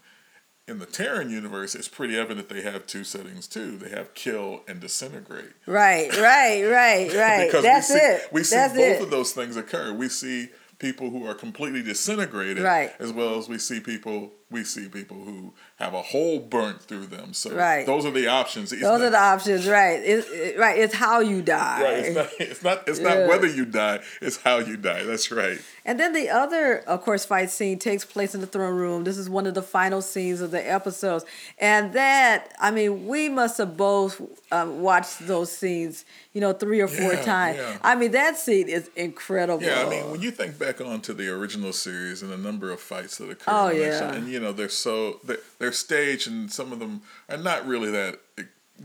In 0.68 0.80
the 0.80 0.88
Terran 0.88 1.30
universe, 1.30 1.76
it's 1.76 1.88
pretty 1.88 2.18
evident 2.18 2.50
they 2.50 2.62
have 2.64 2.88
two 2.88 3.04
settings 3.04 3.48
too. 3.48 3.78
They 3.78 3.90
have 3.90 4.16
kill 4.16 4.62
and 4.68 4.80
disintegrate. 4.80 5.52
Right, 5.68 6.10
right, 6.18 6.64
right, 6.64 7.14
right. 7.16 7.46
Because 7.46 7.64
That's 7.64 7.90
we 7.92 8.00
see, 8.00 8.06
it. 8.06 8.22
We 8.32 8.44
see 8.44 8.56
That's 8.56 8.74
both 8.74 8.82
it. 8.96 9.02
of 9.04 9.10
those 9.12 9.32
things 9.34 9.58
occur. 9.58 9.94
We 9.94 10.10
see 10.10 10.50
people 10.80 11.12
who 11.12 11.28
are 11.28 11.36
completely 11.36 11.84
disintegrated, 11.84 12.64
Right. 12.64 12.92
as 13.00 13.12
well 13.14 13.38
as 13.38 13.48
we 13.48 13.60
see 13.60 13.80
people 13.80 14.32
we 14.52 14.64
see 14.64 14.88
people 14.88 15.18
who 15.18 15.54
have 15.78 15.94
a 15.96 16.02
hole 16.04 16.40
burnt 16.40 16.80
through 16.82 17.08
them. 17.08 17.34
So 17.34 17.52
Right. 17.52 17.86
those 17.86 18.06
are 18.06 18.12
the 18.12 18.28
options. 18.28 18.72
It's 18.72 18.82
Those 18.84 19.00
not- 19.00 19.08
are 19.08 19.10
the 19.10 19.20
options, 19.20 19.68
right? 19.68 20.00
It, 20.00 20.26
it- 20.32 20.58
right. 20.60 20.78
It's 20.78 20.94
how 20.94 21.20
you 21.20 21.42
die. 21.42 21.82
Right, 21.82 21.98
it's 22.06 22.16
not. 22.16 22.30
It's 22.40 22.64
not. 22.64 22.88
It's 22.88 23.00
not 23.00 23.18
Yeah. 23.18 23.28
whether 23.28 23.48
you 23.48 23.66
die. 23.66 24.00
It's 24.22 24.38
how 24.38 24.60
you 24.60 24.78
die. 24.78 25.04
That's 25.04 25.32
right. 25.32 25.60
And 25.84 26.00
then 26.00 26.14
the 26.14 26.30
other, 26.30 26.80
of 26.88 27.02
course, 27.04 27.26
fight 27.26 27.50
scene 27.50 27.80
takes 27.80 28.06
place 28.06 28.34
in 28.36 28.42
the 28.42 28.48
throne 28.48 28.76
room. 28.76 29.04
This 29.04 29.18
is 29.18 29.30
one 29.30 29.46
of 29.48 29.56
the 29.56 29.62
final 29.64 30.02
scenes 30.02 30.42
of 30.42 30.52
the 30.52 30.62
episodes. 30.72 31.26
And 31.60 31.94
that, 31.94 32.54
I 32.60 32.70
mean, 32.72 33.08
we 33.08 33.30
must 33.30 33.58
have 33.58 33.76
both 33.78 34.22
um, 34.52 34.82
watched 34.82 35.28
those 35.28 35.52
scenes, 35.52 36.06
you 36.34 36.42
know, 36.42 36.54
three 36.54 36.82
or 36.82 36.88
four 36.88 37.14
Yeah, 37.14 37.22
times. 37.24 37.58
yeah. 37.58 37.78
I 37.84 37.96
mean, 37.96 38.12
that 38.12 38.38
scene 38.38 38.70
is 38.70 38.90
incredible. 38.96 39.64
Yeah, 39.64 39.84
I 39.86 39.90
mean, 39.90 40.12
when 40.12 40.22
you 40.22 40.32
think 40.32 40.58
back 40.58 40.80
onto 40.82 41.14
the 41.14 41.28
original 41.30 41.74
series 41.74 42.22
and 42.22 42.32
the 42.32 42.38
number 42.38 42.72
of 42.72 42.80
fights 42.80 43.18
that 43.18 43.30
occurred, 43.30 43.52
Oh, 43.54 43.70
yeah. 43.70 44.00
show, 44.00 44.08
and 44.10 44.28
you 44.36 44.40
know 44.44 44.52
they're 44.52 44.70
so 44.86 45.20
they're, 45.28 45.44
they're 45.60 45.72
staged, 45.86 46.28
and 46.32 46.52
some 46.52 46.70
of 46.74 46.80
them 46.80 46.94
are 47.30 47.38
not 47.50 47.66
really 47.72 47.92
that 47.92 48.14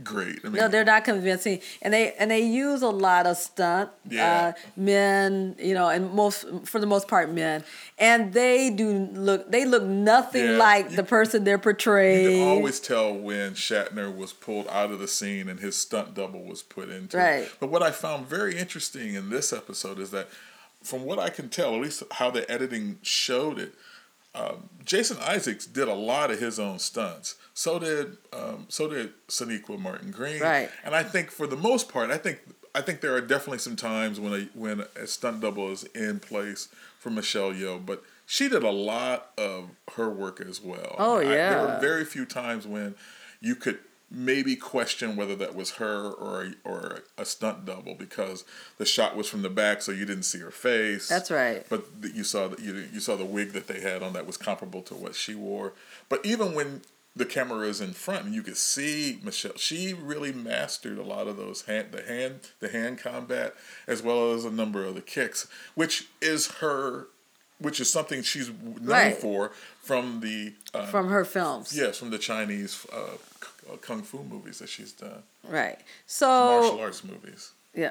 great. 0.04 0.38
I 0.44 0.48
mean, 0.50 0.60
no, 0.62 0.68
they're 0.68 0.84
not 0.84 1.02
convincing, 1.04 1.60
and 1.82 1.92
they 1.92 2.12
and 2.20 2.30
they 2.30 2.42
use 2.42 2.80
a 2.82 2.88
lot 3.08 3.26
of 3.26 3.36
stunt 3.36 3.90
Yeah. 4.08 4.54
uh, 4.56 4.60
men, 4.76 5.56
you 5.58 5.74
know, 5.74 5.88
and 5.88 6.12
most 6.12 6.46
for 6.64 6.78
the 6.78 6.86
most 6.86 7.08
part 7.08 7.26
men, 7.32 7.64
and 7.98 8.32
they 8.32 8.70
do 8.70 8.88
look 9.28 9.50
they 9.50 9.64
look 9.64 9.82
nothing 9.82 10.44
Yeah, 10.44 10.56
like 10.68 10.90
you- 10.90 10.96
the 10.96 11.02
person 11.16 11.42
they're 11.42 11.58
portraying. 11.70 12.24
you 12.24 12.30
can 12.38 12.48
always 12.48 12.78
tell 12.78 13.12
when 13.12 13.54
Shatner 13.54 14.14
was 14.14 14.32
pulled 14.32 14.68
out 14.68 14.92
of 14.92 15.00
the 15.00 15.08
scene 15.08 15.48
and 15.48 15.58
his 15.58 15.74
stunt 15.76 16.14
double 16.14 16.44
was 16.44 16.62
put 16.62 16.88
into 16.88 17.16
it. 17.18 17.20
Right. 17.20 17.48
But 17.58 17.70
what 17.70 17.82
I 17.82 17.90
found 17.90 18.26
very 18.28 18.56
interesting 18.56 19.14
in 19.14 19.28
this 19.30 19.52
episode 19.52 19.98
is 19.98 20.10
that, 20.12 20.28
from 20.84 21.04
what 21.04 21.18
I 21.18 21.30
can 21.30 21.48
tell, 21.48 21.74
at 21.74 21.80
least 21.80 22.04
how 22.12 22.30
the 22.30 22.48
editing 22.48 22.98
showed 23.02 23.58
it, 23.58 23.72
um, 24.34 24.70
Jason 24.84 25.16
Isaacs 25.20 25.66
did 25.66 25.88
a 25.88 25.94
lot 25.94 26.30
of 26.30 26.38
his 26.38 26.58
own 26.58 26.78
stunts. 26.78 27.36
So 27.54 27.78
did 27.78 28.16
um, 28.32 28.66
so 28.68 28.88
did 28.88 29.12
Sonequa 29.28 29.78
Martin 29.78 30.10
Green. 30.10 30.40
Right. 30.40 30.70
And 30.84 30.94
I 30.94 31.02
think 31.02 31.30
for 31.30 31.46
the 31.46 31.56
most 31.56 31.88
part, 31.88 32.10
I 32.10 32.16
think 32.16 32.40
I 32.74 32.80
think 32.80 33.00
there 33.00 33.14
are 33.14 33.20
definitely 33.20 33.58
some 33.58 33.76
times 33.76 34.20
when 34.20 34.32
a 34.32 34.48
when 34.58 34.84
a 34.96 35.06
stunt 35.06 35.40
double 35.40 35.70
is 35.70 35.84
in 35.94 36.20
place 36.20 36.68
for 36.98 37.10
Michelle 37.10 37.52
Yeoh, 37.52 37.84
but 37.84 38.02
she 38.26 38.48
did 38.48 38.62
a 38.62 38.70
lot 38.70 39.30
of 39.36 39.70
her 39.96 40.08
work 40.08 40.40
as 40.40 40.60
well. 40.60 40.94
Oh, 40.98 41.18
I- 41.18 41.24
there 41.24 41.36
yeah. 41.36 41.62
were 41.62 41.80
very 41.80 42.04
few 42.04 42.24
times 42.24 42.66
when 42.66 42.94
you 43.40 43.56
could 43.56 43.78
maybe 44.10 44.56
question 44.56 45.14
whether 45.16 45.36
that 45.36 45.54
was 45.54 45.72
her 45.72 46.10
or 46.10 46.42
a, 46.44 46.52
or 46.64 47.02
a 47.16 47.24
stunt 47.24 47.64
double 47.64 47.94
because 47.94 48.44
the 48.78 48.84
shot 48.86 49.16
was 49.16 49.28
from 49.28 49.42
the 49.42 49.50
back, 49.50 49.82
so 49.82 49.92
you 49.92 50.04
didn't 50.04 50.24
see 50.24 50.38
her 50.40 50.50
face. 50.50 51.08
That's 51.08 51.30
right. 51.30 51.64
But 51.68 51.84
you 52.14 52.24
saw 52.24 52.48
that 52.48 52.60
you 52.60 52.74
you 52.92 53.00
saw 53.00 53.16
the 53.16 53.24
wig 53.24 53.52
that 53.52 53.66
they 53.68 53.80
had 53.80 54.02
on 54.02 54.12
that 54.14 54.26
was 54.26 54.36
comparable 54.36 54.82
to 54.82 54.94
what 54.94 55.14
she 55.14 55.34
wore. 55.34 55.72
But 56.08 56.24
even 56.24 56.54
when 56.54 56.82
the 57.16 57.26
camera 57.26 57.66
is 57.66 57.80
in 57.80 57.92
front 57.92 58.24
and 58.26 58.34
you 58.34 58.42
could 58.42 58.56
see 58.56 59.18
Michelle, 59.22 59.56
she 59.56 59.92
really 59.92 60.32
mastered 60.32 60.96
a 60.98 61.02
lot 61.02 61.26
of 61.26 61.36
those 61.36 61.62
hand 61.62 61.88
the 61.92 62.02
hand 62.02 62.50
the 62.60 62.68
hand 62.68 62.98
combat 62.98 63.54
as 63.86 64.02
well 64.02 64.32
as 64.32 64.44
a 64.44 64.50
number 64.50 64.84
of 64.84 64.94
the 64.94 65.00
kicks, 65.02 65.46
which 65.74 66.08
is 66.20 66.48
her. 66.60 67.06
Which 67.58 67.78
is 67.78 67.90
something 67.92 68.22
she's 68.22 68.48
known 68.48 68.78
Right. 68.86 69.14
for 69.14 69.52
from 69.82 70.20
the 70.20 70.54
uh, 70.72 70.86
from 70.86 71.10
her 71.10 71.26
films. 71.26 71.76
yes 71.76 71.98
from 71.98 72.08
the 72.08 72.16
Chinese 72.16 72.86
uh, 72.90 72.96
uh, 72.96 73.08
kung 73.80 74.02
fu 74.02 74.22
movies 74.22 74.58
that 74.58 74.68
she's 74.68 74.92
done 74.92 75.22
Right. 75.48 75.78
So 76.06 76.26
martial 76.28 76.80
arts 76.80 77.04
movies. 77.04 77.52
yeah. 77.74 77.90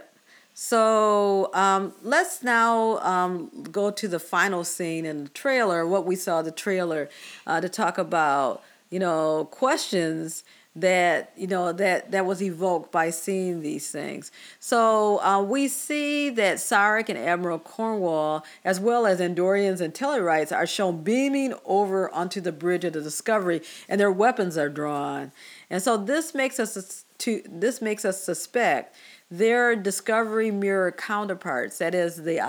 So 0.54 1.50
um, 1.54 1.94
let's 2.04 2.44
now 2.44 2.98
um, 3.00 3.50
go 3.72 3.92
to 3.92 4.08
the 4.10 4.20
final 4.20 4.66
scene 4.66 5.06
in 5.06 5.24
the 5.24 5.30
trailer. 5.30 5.88
What 5.88 6.06
we 6.06 6.16
saw 6.18 6.42
the 6.42 6.52
trailer 6.52 7.08
uh, 7.48 7.62
to 7.62 7.70
talk 7.70 7.98
about, 7.98 8.62
you 8.90 9.00
know, 9.00 9.48
questions 9.52 10.44
that 10.76 11.34
you 11.36 11.48
know 11.48 11.72
that 11.74 12.12
that 12.12 12.26
was 12.26 12.42
evoked 12.44 12.92
by 12.92 13.10
seeing 13.10 13.62
these 13.62 13.90
things. 13.90 14.32
So 14.60 15.22
uh, 15.24 15.42
we 15.42 15.68
see 15.68 16.30
that 16.32 16.58
Sarek 16.58 17.10
and 17.10 17.18
Admiral 17.18 17.60
Cornwall, 17.60 18.46
as 18.64 18.80
well 18.80 19.06
as 19.06 19.20
Andorians 19.20 19.82
and 19.82 19.94
Tellarites, 19.94 20.56
are 20.56 20.68
shown 20.68 21.04
beaming 21.04 21.54
over 21.66 22.10
onto 22.14 22.42
the 22.42 22.52
bridge 22.52 22.84
of 22.84 22.94
the 22.94 23.02
Discovery, 23.02 23.62
and 23.88 24.00
their 24.00 24.12
weapons 24.12 24.58
are 24.58 24.70
drawn. 24.70 25.32
And 25.70 25.82
so 25.82 25.98
this 25.98 26.34
makes 26.34 26.60
us 26.60 27.06
to 27.20 27.44
this 27.48 27.82
makes 27.82 28.06
us 28.06 28.24
suspect 28.24 28.96
their 29.30 29.76
Discovery 29.76 30.52
mirror 30.52 30.92
counterparts, 30.92 31.78
that 31.78 31.94
is 31.94 32.24
the 32.24 32.40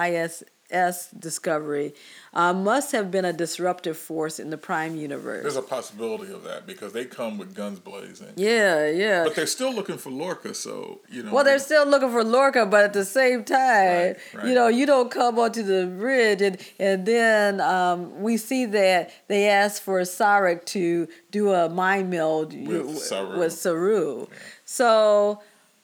ISS 0.72 1.08
Discovery, 1.18 1.94
uh, 2.32 2.52
must 2.52 2.92
have 2.92 3.10
been 3.10 3.24
a 3.24 3.32
disruptive 3.32 3.96
force 3.96 4.38
in 4.38 4.50
the 4.50 4.56
Prime 4.58 4.96
universe. 4.96 5.42
There's 5.42 5.56
a 5.56 5.62
possibility 5.62 6.32
of 6.32 6.44
that 6.44 6.66
because 6.66 6.92
they 6.92 7.04
come 7.04 7.38
with 7.38 7.54
guns 7.54 7.78
blazing. 7.80 8.28
yeah, 8.36 8.88
yeah. 8.88 9.24
But 9.24 9.34
they're 9.34 9.46
still 9.46 9.72
looking 9.74 9.98
for 9.98 10.10
Lorca, 10.10 10.54
so 10.54 11.00
you 11.10 11.22
know. 11.22 11.32
Well, 11.32 11.44
they're 11.44 11.58
still 11.58 11.86
looking 11.86 12.10
for 12.10 12.22
Lorca, 12.24 12.66
but 12.66 12.84
at 12.84 12.92
the 12.92 13.04
same 13.04 13.44
time, 13.44 13.58
Right, 13.60 14.16
right. 14.34 14.46
you 14.46 14.54
know, 14.54 14.68
you 14.68 14.86
don't 14.86 15.10
come 15.10 15.38
onto 15.38 15.62
the 15.62 15.86
bridge, 15.86 16.40
and 16.42 16.56
and 16.78 17.04
then 17.06 17.60
um, 17.60 18.20
we 18.22 18.36
see 18.36 18.66
that 18.66 19.10
they 19.28 19.48
ask 19.48 19.82
for 19.82 20.00
Sarek 20.02 20.64
to 20.66 21.08
do 21.30 21.52
a 21.52 21.68
mind 21.68 22.10
meld 22.10 22.54
With 22.66 22.98
Saru. 22.98 23.38
with 23.38 23.52
Saru. 23.52 24.26
So. 24.64 25.40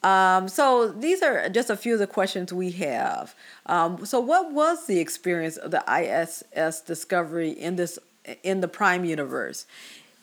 Um, 0.07 0.47
so 0.47 0.87
these 0.87 1.21
are 1.21 1.49
just 1.49 1.69
a 1.69 1.77
few 1.77 1.95
of 1.95 1.99
the 1.99 2.07
questions 2.07 2.53
we 2.53 2.71
have. 2.73 3.35
Um, 3.67 4.07
so 4.07 4.21
what 4.21 4.53
was 4.53 4.87
the 4.87 5.01
experience 5.01 5.57
of 5.57 5.73
the 5.73 5.83
ISS 5.91 6.81
discovery 6.81 7.51
in 7.51 7.75
this 7.75 7.99
in 8.45 8.61
the 8.61 8.69
Prime 8.69 9.05
universe? 9.05 9.67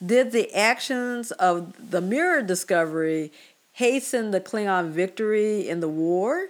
Did 0.06 0.32
the 0.32 0.54
actions 0.56 1.32
of 1.34 1.92
the 1.92 2.00
Mirror 2.00 2.44
discovery 2.44 3.34
hasten 3.74 4.32
the 4.32 4.40
Klingon 4.40 4.90
victory 4.92 5.68
in 5.68 5.82
the 5.82 5.90
war? 5.90 6.48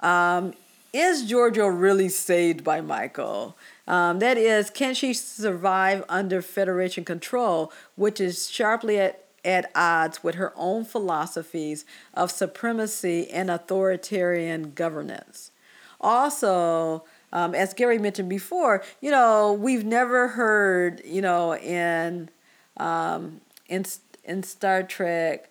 Um, 0.00 0.54
is 0.94 1.30
Georgiou 1.30 1.68
really 1.78 2.08
saved 2.08 2.64
by 2.64 2.80
Michael? 2.80 3.54
Um, 3.86 4.18
that 4.20 4.38
is, 4.38 4.70
can 4.70 4.94
she 4.94 5.12
survive 5.12 6.04
under 6.08 6.40
Federation 6.40 7.04
control, 7.04 7.70
which 7.96 8.18
is 8.18 8.48
sharply 8.48 8.98
at, 8.98 9.25
at 9.46 9.70
odds 9.74 10.22
with 10.22 10.34
her 10.34 10.52
own 10.56 10.84
philosophies 10.84 11.86
of 12.12 12.30
supremacy 12.30 13.30
and 13.30 13.50
authoritarian 13.50 14.72
governance? 14.72 15.52
Also, 16.00 17.04
um, 17.32 17.54
as 17.54 17.72
Gary 17.72 17.98
mentioned 17.98 18.28
before, 18.28 18.84
you 19.00 19.10
know, 19.10 19.52
we've 19.54 19.84
never 19.84 20.28
heard, 20.28 21.00
you 21.04 21.22
know, 21.22 21.54
in 21.56 22.28
um, 22.76 23.40
in 23.68 23.84
in 24.24 24.42
Star 24.42 24.82
Trek 24.82 25.50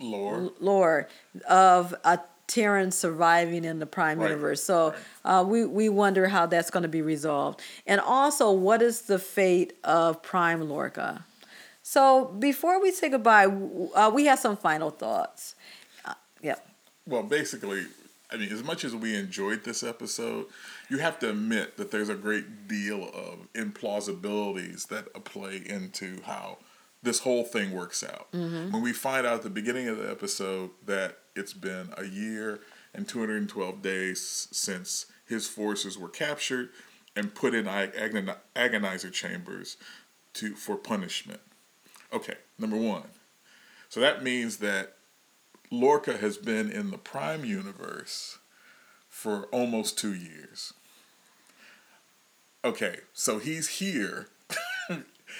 lore. 0.00 0.52
lore 0.60 1.08
of 1.48 1.94
a 2.04 2.18
Terran 2.46 2.90
surviving 2.90 3.64
in 3.64 3.78
the 3.78 3.86
Prime 3.86 4.18
Right, 4.18 4.28
universe. 4.30 4.62
So 4.62 4.90
right. 5.24 5.40
uh, 5.40 5.44
we 5.44 5.64
we 5.64 5.88
wonder 5.88 6.28
how 6.28 6.46
that's 6.46 6.70
going 6.70 6.82
to 6.82 6.88
be 6.88 7.02
resolved, 7.02 7.60
and 7.86 8.00
also 8.00 8.52
what 8.52 8.82
is 8.82 9.02
the 9.02 9.18
fate 9.18 9.72
of 9.82 10.22
Prime 10.22 10.68
Lorca. 10.68 11.24
So 11.86 12.34
before 12.38 12.80
we 12.80 12.90
say 12.92 13.10
goodbye, 13.10 13.44
uh, 13.44 14.10
we 14.12 14.24
have 14.24 14.38
some 14.38 14.56
final 14.56 14.88
thoughts. 14.88 15.54
Uh, 16.02 16.14
yep. 16.40 16.66
Well, 17.06 17.22
basically, 17.22 17.84
I 18.30 18.38
mean, 18.38 18.50
as 18.50 18.64
much 18.64 18.84
as 18.84 18.96
we 18.96 19.14
enjoyed 19.14 19.64
this 19.64 19.82
episode, 19.82 20.46
you 20.88 20.96
have 20.96 21.18
to 21.18 21.28
admit 21.28 21.76
that 21.76 21.90
there's 21.90 22.08
a 22.08 22.14
great 22.14 22.66
deal 22.66 23.10
of 23.12 23.52
implausibilities 23.52 24.88
that 24.88 25.12
play 25.24 25.62
into 25.66 26.22
how 26.22 26.56
this 27.02 27.18
whole 27.18 27.44
thing 27.44 27.72
works 27.72 28.02
out. 28.02 28.28
When 28.32 28.80
we 28.80 28.94
find 28.94 29.26
out 29.26 29.34
at 29.34 29.42
the 29.42 29.50
beginning 29.50 29.86
of 29.88 29.98
the 29.98 30.10
episode 30.10 30.70
that 30.86 31.18
it's 31.36 31.52
been 31.52 31.90
a 31.98 32.06
year 32.06 32.60
and 32.94 33.06
212 33.06 33.82
days 33.82 34.48
since 34.50 35.04
his 35.26 35.46
forces 35.46 35.98
were 35.98 36.08
captured 36.08 36.70
and 37.14 37.34
put 37.34 37.54
in 37.54 37.66
agonizer 37.66 39.12
chambers 39.12 39.76
to 40.32 40.54
for 40.54 40.76
punishment. 40.76 41.40
Okay, 42.14 42.36
number 42.58 42.76
one. 42.76 43.04
So 43.88 44.00
that 44.00 44.22
means 44.22 44.58
that 44.58 44.94
Lorca 45.70 46.16
has 46.16 46.36
been 46.36 46.70
in 46.70 46.90
the 46.90 46.98
Prime 46.98 47.44
universe 47.44 48.38
for 49.08 49.44
almost 49.46 49.98
two 49.98 50.14
years. 50.14 50.72
Okay, 52.64 52.98
so 53.12 53.38
he's 53.38 53.68
here 53.78 54.28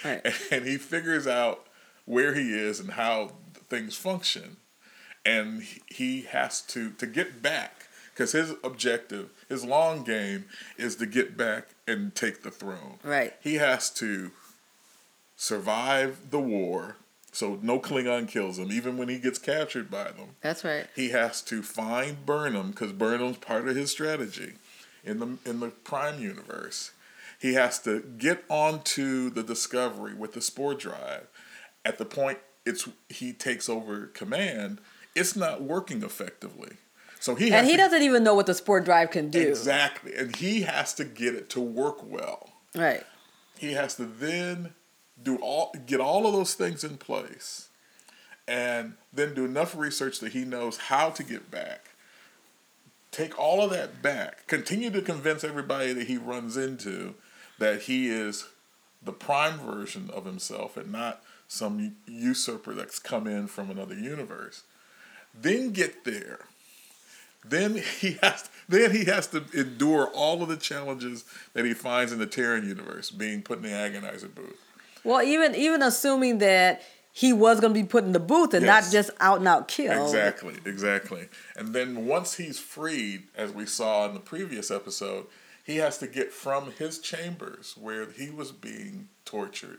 Right. 0.05 0.21
and 0.51 0.65
he 0.67 0.77
figures 0.77 1.27
out 1.27 1.67
where 2.05 2.35
he 2.35 2.53
is 2.53 2.81
and 2.81 2.91
how 2.93 3.33
things 3.69 3.97
function. 3.97 4.57
And 5.25 5.63
he- 5.63 5.83
he 5.89 6.23
has 6.23 6.61
to, 6.63 6.91
to 6.93 7.07
get 7.07 7.41
back, 7.41 7.87
because 8.13 8.33
his 8.33 8.53
objective, 8.63 9.31
his 9.49 9.65
long 9.65 10.05
game 10.05 10.45
is 10.77 10.97
to 10.97 11.07
get 11.07 11.37
back 11.37 11.69
and 11.87 12.15
take 12.15 12.43
the 12.43 12.51
throne. 12.51 12.99
Right. 13.03 13.33
He 13.41 13.55
has 13.55 13.89
to 13.95 14.33
survive 15.37 16.31
the 16.31 16.41
war, 16.41 16.97
so 17.33 17.59
no 17.63 17.81
Klingon 17.81 18.29
kills 18.29 18.59
him, 18.59 18.71
even 18.71 18.97
when 18.97 19.09
he 19.09 19.19
gets 19.19 19.39
captured 19.39 19.91
by 19.91 20.05
them. 20.05 20.37
That's 20.41 20.65
right. 20.65 20.87
He 20.95 21.11
has 21.11 21.43
to 21.43 21.63
find 21.63 22.25
Burnham 22.25 22.71
because 22.71 22.93
Burnham's 22.93 23.39
part 23.39 23.67
of 23.69 23.77
his 23.77 23.91
strategy. 23.91 24.55
in 25.05 25.19
the 25.19 25.39
in 25.49 25.61
the 25.61 25.69
Prime 25.69 26.21
universe. 26.21 26.93
He 27.41 27.55
has 27.55 27.79
to 27.81 28.01
get 28.01 28.45
onto 28.49 29.29
the 29.31 29.43
Discovery 29.43 30.15
with 30.15 30.33
the 30.33 30.41
spore 30.41 30.75
drive. 30.75 31.27
At 31.85 31.99
the 31.99 32.05
point 32.05 32.39
it's 32.65 32.89
he 33.09 33.33
takes 33.33 33.69
over 33.69 34.07
command, 34.07 34.81
it's 35.15 35.37
not 35.37 35.63
working 35.63 36.03
effectively. 36.03 36.77
So 37.21 37.35
he 37.35 37.53
and 37.53 37.67
he 37.67 37.73
to, 37.73 37.79
doesn't 37.79 38.03
even 38.03 38.23
know 38.23 38.35
what 38.35 38.47
the 38.47 38.55
spore 38.55 38.81
drive 38.81 39.11
can 39.11 39.31
do. 39.31 39.41
Exactly, 39.41 40.15
and 40.15 40.35
he 40.37 40.63
has 40.63 40.95
to 40.95 41.05
get 41.05 41.35
it 41.35 41.49
to 41.51 41.61
work 41.61 41.99
well. 42.03 42.51
Right. 42.75 43.05
He 43.59 43.73
has 43.73 43.95
to 43.97 44.05
then 44.05 44.75
do 45.23 45.37
all 45.37 45.75
get 45.87 46.01
all 46.01 46.27
of 46.27 46.33
those 46.33 46.55
things 46.55 46.85
in 46.85 46.97
place, 46.97 47.69
and 48.47 48.95
then 49.13 49.35
do 49.35 49.45
enough 49.45 49.77
research 49.77 50.21
that 50.21 50.33
he 50.33 50.45
knows 50.45 50.77
how 50.77 51.11
to 51.11 51.23
get 51.23 51.51
back. 51.51 51.91
Take 53.11 53.39
all 53.39 53.63
of 53.63 53.71
that 53.71 54.03
back. 54.03 54.47
Continue 54.49 54.91
to 54.91 55.01
convince 55.01 55.45
everybody 55.45 55.93
that 55.93 56.09
he 56.09 56.17
runs 56.17 56.57
into 56.57 57.15
that 57.59 57.83
he 57.83 58.09
is 58.09 58.49
the 59.03 59.13
prime 59.13 59.59
version 59.59 60.11
of 60.13 60.25
himself 60.25 60.77
and 60.77 60.91
not 60.91 61.23
some 61.47 61.97
usurper 62.07 62.75
that's 62.75 62.99
come 62.99 63.27
in 63.27 63.47
from 63.47 63.71
another 63.71 63.95
universe. 63.95 64.65
Then 65.33 65.71
get 65.71 66.05
there. 66.05 66.47
Then 67.45 67.77
he 68.01 68.19
has 68.23 68.49
then 68.69 68.93
he 68.93 69.05
has 69.05 69.27
to 69.29 69.45
endure 69.53 70.07
all 70.07 70.43
of 70.43 70.49
the 70.49 70.57
challenges 70.57 71.25
that 71.53 71.65
he 71.65 71.75
finds 71.75 72.13
in 72.13 72.19
the 72.19 72.27
Terran 72.27 72.67
universe, 72.67 73.11
being 73.11 73.43
put 73.43 73.59
in 73.59 73.65
the 73.65 73.69
agonizer 73.69 74.35
booth. 74.35 74.64
Well, 75.05 75.23
even 75.23 75.55
even 75.55 75.83
assuming 75.83 76.39
that 76.39 76.83
he 77.13 77.33
was 77.33 77.61
going 77.61 77.73
to 77.73 77.81
be 77.81 77.87
put 77.87 78.03
in 78.03 78.13
the 78.13 78.19
booth 78.19 78.55
and 78.55 78.67
yes. 78.67 78.87
not 78.87 78.93
just 78.93 79.11
out 79.21 79.39
and 79.39 79.47
out 79.47 79.69
killed. 79.69 80.09
Exactly, 80.09 80.55
exactly. 80.65 81.29
And 81.55 81.73
then 81.73 82.07
once 82.07 82.35
he's 82.35 82.59
freed, 82.59 83.29
as 83.37 83.53
we 83.53 83.67
saw 83.67 84.09
in 84.09 84.15
the 84.15 84.21
previous 84.21 84.69
episode, 84.69 85.27
he 85.65 85.77
has 85.77 85.99
to 85.99 86.09
get 86.09 86.33
from 86.33 86.73
his 86.73 86.99
chambers 86.99 87.77
where 87.81 88.11
he 88.11 88.31
was 88.31 88.51
being 88.51 89.09
tortured 89.25 89.79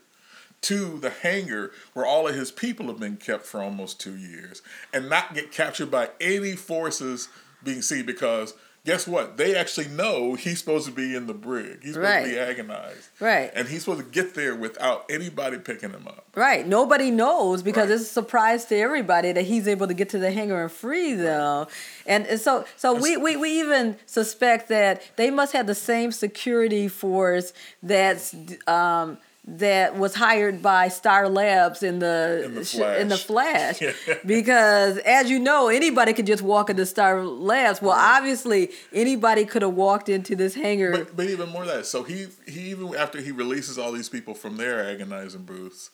to 0.61 0.97
the 0.97 1.09
hangar 1.09 1.71
where 1.93 2.05
all 2.05 2.27
of 2.27 2.33
his 2.33 2.51
people 2.51 2.87
have 2.87 2.99
been 2.99 3.17
kept 3.17 3.45
for 3.45 3.61
almost 3.61 3.99
two 3.99 4.15
years 4.15 4.61
and 4.93 5.09
not 5.09 5.35
get 5.35 5.51
captured 5.51 5.91
by 5.91 6.09
any 6.21 6.55
forces 6.55 7.27
being 7.63 7.81
seen 7.81 8.05
because 8.05 8.53
guess 8.85 9.07
what? 9.07 9.35
They 9.35 9.55
actually 9.55 9.87
know 9.87 10.35
he's 10.35 10.59
supposed 10.59 10.85
to 10.85 10.91
be 10.91 11.15
in 11.15 11.25
the 11.25 11.33
brig. 11.33 11.79
He's 11.81 11.93
supposed 11.93 12.09
right. 12.09 12.23
to 12.23 12.29
be 12.29 12.37
agonized. 12.37 13.09
Right. 13.19 13.51
And 13.53 13.67
he's 13.67 13.83
supposed 13.83 14.05
to 14.05 14.09
get 14.09 14.35
there 14.35 14.55
without 14.55 15.05
anybody 15.09 15.57
picking 15.57 15.89
him 15.89 16.07
up. 16.07 16.27
Right. 16.35 16.65
Nobody 16.65 17.09
knows 17.09 17.63
because 17.63 17.89
right. 17.89 17.95
it's 17.95 18.03
a 18.03 18.13
surprise 18.13 18.65
to 18.65 18.77
everybody 18.77 19.31
that 19.31 19.43
he's 19.45 19.67
able 19.67 19.87
to 19.87 19.95
get 19.95 20.09
to 20.09 20.19
the 20.19 20.31
hangar 20.31 20.61
and 20.61 20.71
free 20.71 21.13
them. 21.13 21.65
And 22.05 22.39
so 22.39 22.65
so 22.77 22.93
we, 22.93 23.17
we, 23.17 23.35
we 23.35 23.59
even 23.59 23.97
suspect 24.05 24.69
that 24.69 25.01
they 25.15 25.31
must 25.31 25.53
have 25.53 25.65
the 25.65 25.75
same 25.75 26.11
security 26.11 26.87
force 26.87 27.51
that's 27.81 28.35
um, 28.67 29.17
that 29.47 29.95
was 29.95 30.15
hired 30.15 30.61
by 30.61 30.87
Star 30.87 31.29
Labs 31.29 31.83
in 31.83 31.99
the 31.99 32.41
in 32.45 32.55
the 32.55 32.65
Flash, 32.65 32.99
in 32.99 33.07
the 33.09 33.17
Flash. 33.17 33.79
because 34.25 34.97
as 34.99 35.29
you 35.29 35.39
know, 35.39 35.67
anybody 35.67 36.13
could 36.13 36.25
just 36.25 36.41
walk 36.41 36.69
into 36.69 36.85
Star 36.85 37.23
Labs. 37.23 37.81
Well, 37.81 37.95
right. 37.95 38.17
obviously, 38.17 38.71
anybody 38.91 39.45
could 39.45 39.61
have 39.61 39.73
walked 39.73 40.09
into 40.09 40.35
this 40.35 40.55
hangar. 40.55 40.91
But, 40.91 41.15
but 41.15 41.29
even 41.29 41.49
more 41.49 41.65
than 41.65 41.77
that, 41.77 41.85
so 41.85 42.03
he 42.03 42.27
he 42.47 42.71
even 42.71 42.95
after 42.95 43.21
he 43.21 43.31
releases 43.31 43.77
all 43.77 43.91
these 43.91 44.09
people 44.09 44.33
from 44.33 44.57
their 44.57 44.83
agonizing 44.83 45.43
booths, 45.43 45.91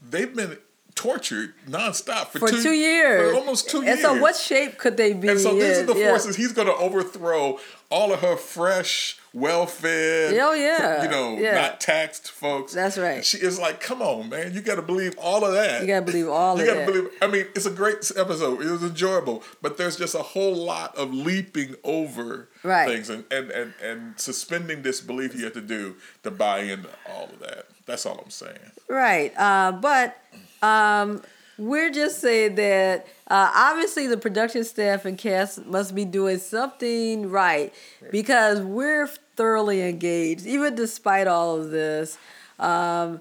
they've 0.00 0.34
been 0.34 0.56
tortured 0.96 1.54
nonstop 1.68 2.26
for, 2.28 2.40
for 2.40 2.48
two, 2.48 2.62
two, 2.62 2.72
years, 2.72 3.30
for 3.30 3.38
almost 3.38 3.70
two 3.70 3.78
and 3.78 3.86
years. 3.86 3.98
And 3.98 4.16
so, 4.16 4.20
what 4.20 4.34
shape 4.34 4.78
could 4.78 4.96
they 4.96 5.12
be? 5.12 5.28
And 5.28 5.38
so, 5.38 5.54
these 5.54 5.78
are 5.78 5.86
the 5.86 5.94
yeah. 5.94 6.08
forces 6.08 6.34
he's 6.34 6.52
going 6.52 6.66
to 6.66 6.74
overthrow. 6.74 7.60
All 7.88 8.12
of 8.12 8.18
her 8.18 8.34
fresh, 8.34 9.16
well-fed, 9.32 10.36
oh 10.40 10.54
yeah, 10.54 11.04
you 11.04 11.08
know, 11.08 11.38
yeah. 11.38 11.54
not 11.54 11.80
taxed 11.80 12.32
folks. 12.32 12.74
That's 12.74 12.98
right. 12.98 13.18
And 13.18 13.24
she 13.24 13.38
is 13.38 13.60
like, 13.60 13.78
come 13.78 14.02
on, 14.02 14.28
man, 14.28 14.52
you 14.52 14.60
got 14.60 14.74
to 14.74 14.82
believe 14.82 15.16
all 15.18 15.44
of 15.44 15.52
that. 15.52 15.82
You 15.82 15.86
got 15.86 16.00
to 16.00 16.06
believe 16.06 16.28
all 16.28 16.58
you 16.58 16.68
of 16.68 16.78
that. 16.78 16.86
Believe, 16.86 17.08
I 17.22 17.28
mean, 17.28 17.46
it's 17.54 17.64
a 17.64 17.70
great 17.70 18.10
episode. 18.16 18.60
It 18.60 18.68
was 18.72 18.82
enjoyable, 18.82 19.44
but 19.62 19.78
there's 19.78 19.96
just 19.96 20.16
a 20.16 20.22
whole 20.22 20.56
lot 20.56 20.96
of 20.96 21.14
leaping 21.14 21.76
over 21.84 22.48
right. 22.64 22.88
things 22.88 23.08
and, 23.08 23.24
and, 23.30 23.52
and, 23.52 23.74
and 23.80 24.18
suspending 24.18 24.82
disbelief 24.82 25.36
you 25.36 25.44
have 25.44 25.54
to 25.54 25.60
do 25.60 25.94
to 26.24 26.32
buy 26.32 26.62
into 26.62 26.88
all 27.08 27.26
of 27.26 27.38
that. 27.38 27.66
That's 27.86 28.04
all 28.04 28.18
I'm 28.18 28.30
saying. 28.30 28.58
Right, 28.88 29.32
uh, 29.38 29.70
but. 29.70 30.20
Um, 30.62 31.22
we're 31.58 31.90
just 31.90 32.20
saying 32.20 32.56
that 32.56 33.06
uh, 33.28 33.50
obviously 33.54 34.06
the 34.06 34.18
production 34.18 34.62
staff 34.64 35.04
and 35.04 35.16
cast 35.16 35.64
must 35.64 35.94
be 35.94 36.04
doing 36.04 36.38
something 36.38 37.30
right, 37.30 37.72
because 38.10 38.60
we're 38.60 39.06
thoroughly 39.36 39.82
engaged, 39.82 40.46
even 40.46 40.74
despite 40.74 41.26
all 41.26 41.56
of 41.56 41.70
this. 41.70 42.18
Um, 42.58 43.20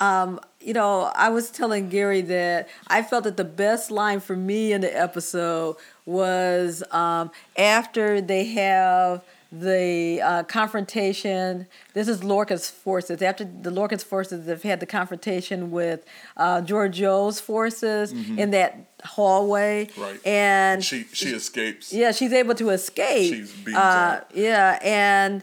um, 0.00 0.40
you 0.60 0.72
know, 0.72 1.12
I 1.14 1.28
was 1.28 1.50
telling 1.50 1.88
Gary 1.88 2.22
that 2.22 2.68
I 2.88 3.02
felt 3.02 3.24
that 3.24 3.36
the 3.36 3.44
best 3.44 3.90
line 3.90 4.20
for 4.20 4.34
me 4.34 4.72
in 4.72 4.80
the 4.80 4.98
episode 4.98 5.76
was 6.06 6.82
um, 6.90 7.30
after 7.56 8.20
they 8.20 8.46
have 8.46 9.22
the 9.60 10.20
uh, 10.22 10.42
confrontation. 10.44 11.66
This 11.92 12.08
is 12.08 12.24
Lorca's 12.24 12.68
forces. 12.68 13.22
After 13.22 13.44
the 13.44 13.70
Lorca's 13.70 14.02
forces 14.02 14.48
have 14.48 14.62
had 14.62 14.80
the 14.80 14.86
confrontation 14.86 15.70
with 15.70 16.04
uh, 16.36 16.60
Georgiou's 16.62 17.40
forces 17.40 18.12
mm-hmm. 18.12 18.38
in 18.38 18.50
that 18.50 18.78
hallway, 19.04 19.88
right? 19.96 20.26
And 20.26 20.84
she 20.84 21.04
she 21.12 21.30
escapes. 21.30 21.92
Yeah, 21.92 22.12
she's 22.12 22.32
able 22.32 22.54
to 22.56 22.70
escape. 22.70 23.34
She's 23.34 23.52
beat 23.52 23.74
uh, 23.74 24.20
Yeah, 24.34 24.78
and 24.82 25.42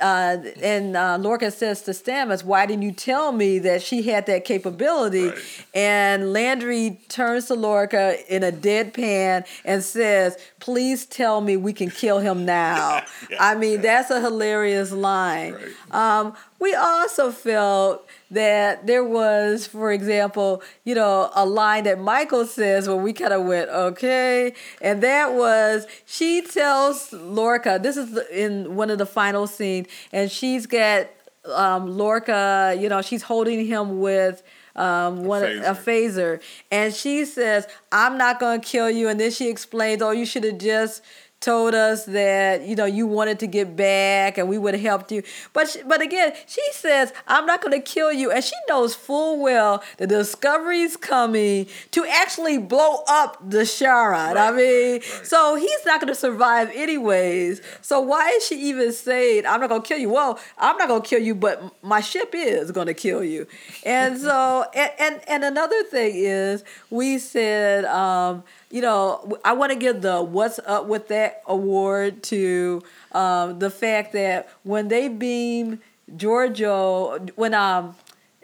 uh, 0.00 0.38
and 0.62 0.96
uh, 0.96 1.18
Lorca 1.20 1.50
says 1.50 1.82
to 1.82 1.90
Stamets, 1.90 2.42
"Why 2.42 2.66
didn't 2.66 2.82
you 2.82 2.92
tell 2.92 3.32
me 3.32 3.58
that 3.60 3.82
she 3.82 4.02
had 4.02 4.26
that 4.26 4.44
capability?" 4.44 5.28
Right. 5.28 5.66
And 5.74 6.32
Landry 6.32 7.00
turns 7.08 7.46
to 7.46 7.54
Lorca 7.54 8.16
in 8.34 8.42
a 8.42 8.52
deadpan 8.52 9.46
and 9.64 9.82
says, 9.82 10.38
"Please 10.66 11.06
tell 11.06 11.40
me 11.40 11.56
we 11.56 11.72
can 11.72 11.90
kill 11.90 12.18
him 12.18 12.44
now." 12.44 13.02
yeah, 13.30 13.36
I 13.38 13.54
mean, 13.54 13.76
yeah. 13.76 13.82
that's 13.82 14.10
a 14.10 14.20
hilarious 14.20 14.90
line. 14.90 15.54
Right. 15.54 16.18
Um, 16.18 16.36
we 16.58 16.74
also 16.74 17.30
felt 17.30 18.04
that 18.32 18.86
there 18.86 19.04
was, 19.04 19.66
for 19.66 19.92
example, 19.92 20.62
you 20.84 20.96
know, 20.96 21.30
a 21.36 21.46
line 21.46 21.84
that 21.84 22.00
Michael 22.00 22.44
says 22.46 22.88
when 22.88 23.02
we 23.02 23.12
kind 23.12 23.32
of 23.32 23.44
went, 23.44 23.70
okay, 23.70 24.52
and 24.82 25.02
that 25.02 25.34
was 25.34 25.86
she 26.04 26.42
tells 26.42 27.12
Lorca, 27.12 27.78
this 27.80 27.96
is 27.96 28.18
in 28.32 28.74
one 28.74 28.90
of 28.90 28.98
the 28.98 29.06
final 29.06 29.46
scenes, 29.46 29.86
and 30.12 30.30
she's 30.30 30.66
got 30.66 31.06
um, 31.54 31.96
Lorca, 31.96 32.76
you 32.78 32.88
know, 32.88 33.02
she's 33.02 33.22
holding 33.22 33.66
him 33.66 34.00
with 34.00 34.42
um, 34.76 35.24
one 35.24 35.42
a 35.42 35.46
phaser. 35.46 35.70
a 35.70 35.74
phaser, 35.74 36.42
and 36.70 36.94
she 36.94 37.24
says, 37.24 37.66
"I'm 37.90 38.18
not 38.18 38.38
gonna 38.40 38.60
kill 38.60 38.90
you," 38.90 39.08
and 39.08 39.18
then 39.18 39.30
she 39.30 39.48
explains, 39.48 40.02
"Oh, 40.02 40.10
you 40.10 40.26
should 40.26 40.44
have 40.44 40.58
just." 40.58 41.02
Told 41.40 41.74
us 41.74 42.06
that 42.06 42.62
you 42.62 42.74
know 42.74 42.86
you 42.86 43.06
wanted 43.06 43.38
to 43.38 43.46
get 43.46 43.76
back 43.76 44.38
and 44.38 44.48
we 44.48 44.56
would 44.56 44.74
have 44.74 44.82
helped 44.82 45.12
you. 45.12 45.22
But 45.52 45.68
she, 45.68 45.82
but 45.82 46.00
again 46.00 46.32
she 46.46 46.62
says 46.72 47.12
i'm 47.28 47.44
not 47.44 47.60
going 47.60 47.72
to 47.72 47.80
kill 47.80 48.10
you. 48.10 48.30
And 48.30 48.42
she 48.42 48.54
knows 48.68 48.94
full 48.94 49.42
well 49.42 49.82
the 49.98 50.06
discovery's 50.06 50.96
coming 50.96 51.66
to 51.90 52.06
actually 52.06 52.58
blow 52.58 53.02
up 53.06 53.38
the 53.48 53.66
Charon. 53.66 54.34
Right, 54.34 54.36
i 54.36 54.50
mean 54.50 54.92
right, 54.92 55.12
right. 55.14 55.26
so 55.26 55.56
he's 55.56 55.84
not 55.84 56.00
going 56.00 56.12
to 56.12 56.18
survive 56.18 56.70
anyways. 56.74 57.60
So 57.82 58.00
why 58.00 58.30
is 58.30 58.46
she 58.46 58.56
even 58.68 58.92
saying 58.92 59.44
i'm 59.46 59.60
not 59.60 59.68
going 59.68 59.82
to 59.82 59.88
kill 59.88 59.98
you 59.98 60.08
well 60.10 60.40
i'm 60.56 60.76
not 60.78 60.88
going 60.88 61.02
to 61.02 61.08
kill 61.08 61.20
you 61.20 61.34
but 61.34 61.62
my 61.82 62.00
ship 62.00 62.30
is 62.34 62.72
going 62.72 62.86
to 62.86 62.94
kill 62.94 63.22
you. 63.22 63.46
And 63.84 64.18
so 64.18 64.64
and, 64.74 64.90
and 64.98 65.20
and 65.28 65.44
another 65.44 65.82
thing 65.84 66.12
is 66.16 66.64
we 66.88 67.18
said 67.18 67.84
um 67.84 68.42
you 68.70 68.80
know, 68.80 69.38
I 69.44 69.52
want 69.52 69.72
to 69.72 69.78
give 69.78 70.02
the 70.02 70.22
"What's 70.22 70.58
Up 70.66 70.86
with 70.86 71.08
That" 71.08 71.42
award 71.46 72.22
to 72.24 72.82
um, 73.12 73.58
the 73.58 73.70
fact 73.70 74.12
that 74.12 74.48
when 74.64 74.88
they 74.88 75.08
beam 75.08 75.80
Georgiou, 76.16 77.30
when 77.36 77.54
um, 77.54 77.96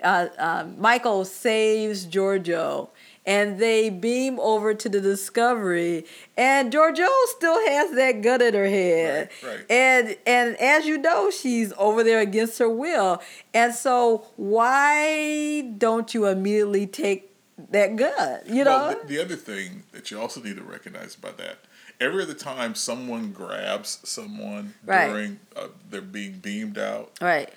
uh, 0.02 0.28
uh, 0.38 0.66
Michael 0.78 1.24
saves 1.24 2.06
Georgiou, 2.06 2.88
and 3.24 3.58
they 3.58 3.90
beam 3.90 4.38
over 4.40 4.74
to 4.74 4.88
the 4.88 5.00
Discovery, 5.00 6.04
and 6.36 6.72
Georgiou 6.72 7.08
still 7.26 7.58
has 7.68 7.94
that 7.96 8.22
gun 8.22 8.42
in 8.42 8.54
her 8.54 8.68
head, 8.68 9.28
right, 9.42 9.50
right. 9.50 9.70
and 9.70 10.16
and 10.26 10.56
as 10.60 10.86
you 10.86 10.98
know, 10.98 11.30
she's 11.30 11.72
over 11.78 12.04
there 12.04 12.20
against 12.20 12.58
her 12.58 12.68
will, 12.68 13.20
and 13.52 13.74
so 13.74 14.26
why 14.36 15.62
don't 15.78 16.14
you 16.14 16.26
immediately 16.26 16.86
take 16.86 17.31
that 17.70 17.96
good, 17.96 18.40
you 18.46 18.64
know. 18.64 18.70
Well, 18.70 19.00
the, 19.02 19.06
the, 19.06 19.22
other 19.22 19.36
thing 19.36 19.84
that 19.92 20.10
you 20.10 20.20
also 20.20 20.42
need 20.42 20.56
to 20.56 20.62
recognize 20.62 21.14
about 21.14 21.38
that, 21.38 21.58
every 22.00 22.22
other 22.22 22.34
time 22.34 22.74
someone 22.74 23.32
grabs 23.32 24.00
someone 24.04 24.74
right. 24.84 25.08
during 25.08 25.40
uh, 25.56 25.68
they're 25.90 26.00
being 26.00 26.38
beamed 26.38 26.78
out, 26.78 27.12
right? 27.20 27.52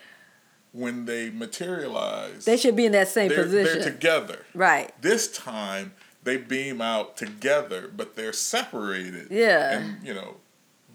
When 0.72 1.06
they 1.06 1.30
materialize, 1.30 2.46
they 2.46 2.58
should 2.58 2.76
be 2.76 2.86
in 2.86 2.92
that 2.92 3.08
same 3.08 3.30
they're, 3.30 3.44
position. 3.44 3.82
They're 3.82 3.92
together, 3.92 4.46
right? 4.54 4.92
This 5.02 5.32
time 5.32 5.94
they 6.24 6.38
beam 6.38 6.82
out 6.82 7.18
together, 7.18 7.90
but 7.96 8.16
they're 8.16 8.34
separated. 8.34 9.28
Yeah, 9.32 9.78
and 9.78 10.06
you 10.06 10.14
know 10.14 10.38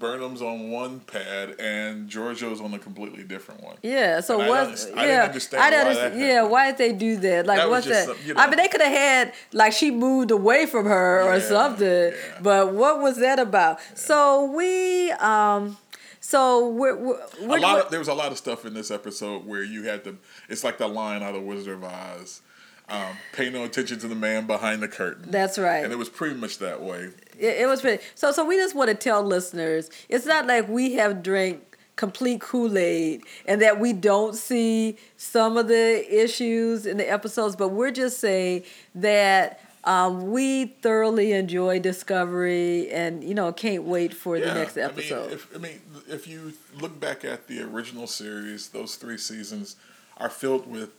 Burnham's 0.01 0.43
on 0.43 0.71
one 0.71 0.99
pad 1.01 1.55
and 1.61 2.09
Georgiou's 2.11 2.61
on 2.61 2.75
a 2.75 2.79
completely 2.81 3.23
different 3.23 3.63
one. 3.63 3.77
Yeah. 3.83 4.21
So 4.21 4.39
what? 4.39 4.47
don't- 4.65 4.99
I 4.99 5.03
yeah. 5.03 5.07
didn't 5.07 5.25
understand 5.27 5.63
I 5.63 5.71
didn't 5.71 5.85
why 5.85 5.89
understand- 5.91 6.21
that 6.23 6.27
Yeah. 6.27 6.43
Why 6.43 6.67
did 6.73 6.79
they 6.79 6.93
do 6.93 7.17
that? 7.19 7.47
Like, 7.47 7.59
That 7.59 7.71
what's 7.71 7.87
that? 7.87 8.07
some- 8.07 8.17
you 8.27 8.35
I 8.37 8.49
mean, 8.49 8.57
they 8.57 8.67
could 8.69 8.81
have 8.81 8.93
had 8.93 9.33
like 9.53 9.73
she 9.73 9.93
moved 9.93 10.33
away 10.33 10.67
from 10.67 10.87
her 10.87 11.23
or 11.23 11.37
Yeah, 11.37 11.49
something. 11.49 11.87
yeah. 12.13 12.39
But 12.43 12.73
what 12.73 13.01
was 13.01 13.19
that 13.19 13.39
about? 13.39 13.79
So 13.95 14.45
we. 14.51 15.13
um 15.13 15.77
So 16.23 16.69
we're, 16.69 16.97
we're, 16.97 17.19
we're 17.43 17.59
a 17.59 17.61
lot 17.61 17.81
of 17.85 17.91
there 17.91 17.99
was 17.99 18.09
a 18.09 18.15
lot 18.15 18.31
of 18.33 18.39
stuff 18.39 18.67
in 18.67 18.75
this 18.75 18.91
episode 18.91 19.47
where 19.47 19.63
you 19.63 19.85
had 19.85 20.05
to. 20.05 20.17
It's 20.49 20.63
like 20.65 20.77
the 20.79 20.87
line 20.87 21.23
out 21.23 21.35
of 21.35 21.43
Wizard 21.43 21.83
of 21.83 21.85
Oz. 21.85 22.43
Um, 22.91 23.17
pay 23.33 23.51
no 23.51 23.65
attention 23.65 24.01
to 24.01 24.09
the 24.09 24.15
man 24.17 24.47
behind 24.47 24.83
the 24.83 24.89
curtain. 24.89 25.31
That's 25.31 25.59
right. 25.59 25.85
And 25.85 25.93
it 25.93 25.97
was 25.97 26.09
pretty 26.09 26.35
much 26.35 26.59
that 26.59 26.83
way. 26.83 27.11
It, 27.39 27.61
it 27.61 27.69
was 27.69 27.81
pretty. 27.81 28.03
So, 28.15 28.33
so 28.33 28.45
we 28.45 28.57
just 28.57 28.75
want 28.75 28.89
to 28.89 28.97
tell 28.97 29.23
listeners, 29.23 29.91
it's 30.09 30.27
not 30.27 30.47
like 30.47 30.69
we 30.69 30.95
have 30.95 31.23
drank 31.23 31.79
complete 31.97 32.41
Kool 32.41 32.79
Aid 32.79 33.23
and 33.47 33.61
that 33.61 33.79
we 33.79 33.93
don't 33.93 34.35
see 34.35 34.97
some 35.19 35.57
of 35.57 35.69
the 35.69 36.23
issues 36.23 36.87
in 36.87 36.97
the 36.97 37.09
episodes, 37.09 37.57
but 37.57 37.69
we're 37.69 37.91
just 37.91 38.19
saying 38.19 38.65
that 38.95 39.61
um, 39.85 40.31
we 40.31 40.67
thoroughly 40.67 41.33
enjoy 41.33 41.79
Discovery 41.79 42.91
and 42.91 43.23
you 43.25 43.35
know 43.35 43.53
can't 43.53 43.85
wait 43.85 44.13
for 44.13 44.39
the 44.39 44.53
next 44.53 44.77
I 44.77 44.81
mean, 44.81 44.91
episode. 44.91 45.33
if, 45.33 45.55
I 45.55 45.59
mean, 45.59 45.81
if 46.09 46.27
you 46.27 46.55
look 46.79 46.99
back 46.99 47.25
at 47.25 47.47
the 47.49 47.63
original 47.63 48.07
series, 48.07 48.69
those 48.69 48.97
three 48.97 49.19
seasons 49.19 49.77
are 50.19 50.29
filled 50.29 50.67
with, 50.67 50.91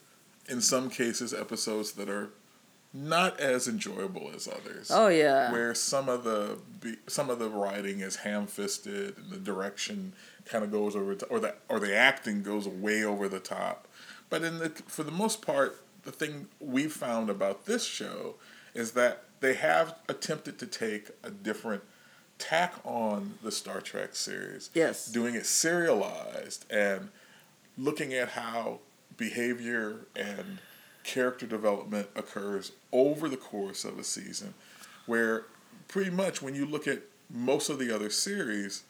in 0.48 0.62
some 0.62 0.90
cases, 0.90 1.34
episodes 1.34 1.94
that 1.94 2.10
are 2.10 2.30
not 2.94 3.40
as 3.40 3.68
enjoyable 3.70 4.32
as 4.36 4.48
others. 4.48 4.92
oh 4.92 5.08
yeah, 5.08 5.52
where 5.52 5.74
some 5.74 6.10
of 6.10 6.24
the 6.26 6.58
some 7.08 7.30
of 7.30 7.40
the 7.40 7.50
writing 7.50 8.02
is 8.02 8.18
ham-fisted 8.18 9.18
and 9.18 9.30
the 9.32 9.38
direction 9.38 10.14
kind 10.46 10.64
of 10.64 10.72
goes 10.72 10.96
over 10.96 11.16
to, 11.16 11.26
or 11.28 11.40
the 11.40 11.56
or 11.70 11.80
the 11.80 11.96
acting 11.96 12.44
goes 12.44 12.68
way 12.68 13.04
over 13.04 13.30
the 13.30 13.40
top 13.40 13.88
but 14.30 14.44
in 14.44 14.58
the 14.58 14.70
for 14.88 15.04
the 15.04 15.12
most 15.12 15.42
part 15.42 15.80
the 16.04 16.12
thing 16.12 16.48
we 16.60 16.88
found 16.88 17.30
about 17.30 17.66
this 17.66 17.86
show 17.86 18.36
is 18.74 18.92
that 18.92 19.24
they 19.40 19.54
have 19.54 19.96
attempted 20.10 20.58
to 20.60 20.66
take 20.68 21.12
a 21.24 21.30
different 21.32 21.84
tack 22.40 22.74
on 22.84 23.36
the 23.44 23.52
Star 23.52 23.80
Trek 23.80 24.16
series 24.16 24.70
Yes. 24.74 25.06
doing 25.08 25.36
it 25.36 25.46
serialized 25.46 26.66
and 26.70 27.10
looking 27.78 28.14
at 28.14 28.30
how 28.30 28.80
behavior 29.22 30.08
and 30.16 30.58
character 31.04 31.46
development 31.46 32.08
occurs 32.16 32.72
over 32.92 33.30
the 33.30 33.38
course 33.38 33.86
of 33.86 33.98
a 34.00 34.04
season, 34.04 34.54
where 35.06 35.46
pretty 35.88 36.10
much 36.12 36.42
when 36.42 36.56
you 36.56 36.66
look 36.66 36.88
at 36.88 37.04
most 37.30 37.70
of 37.70 37.78
the 37.80 37.94
other 37.94 38.10
series, 38.10 38.84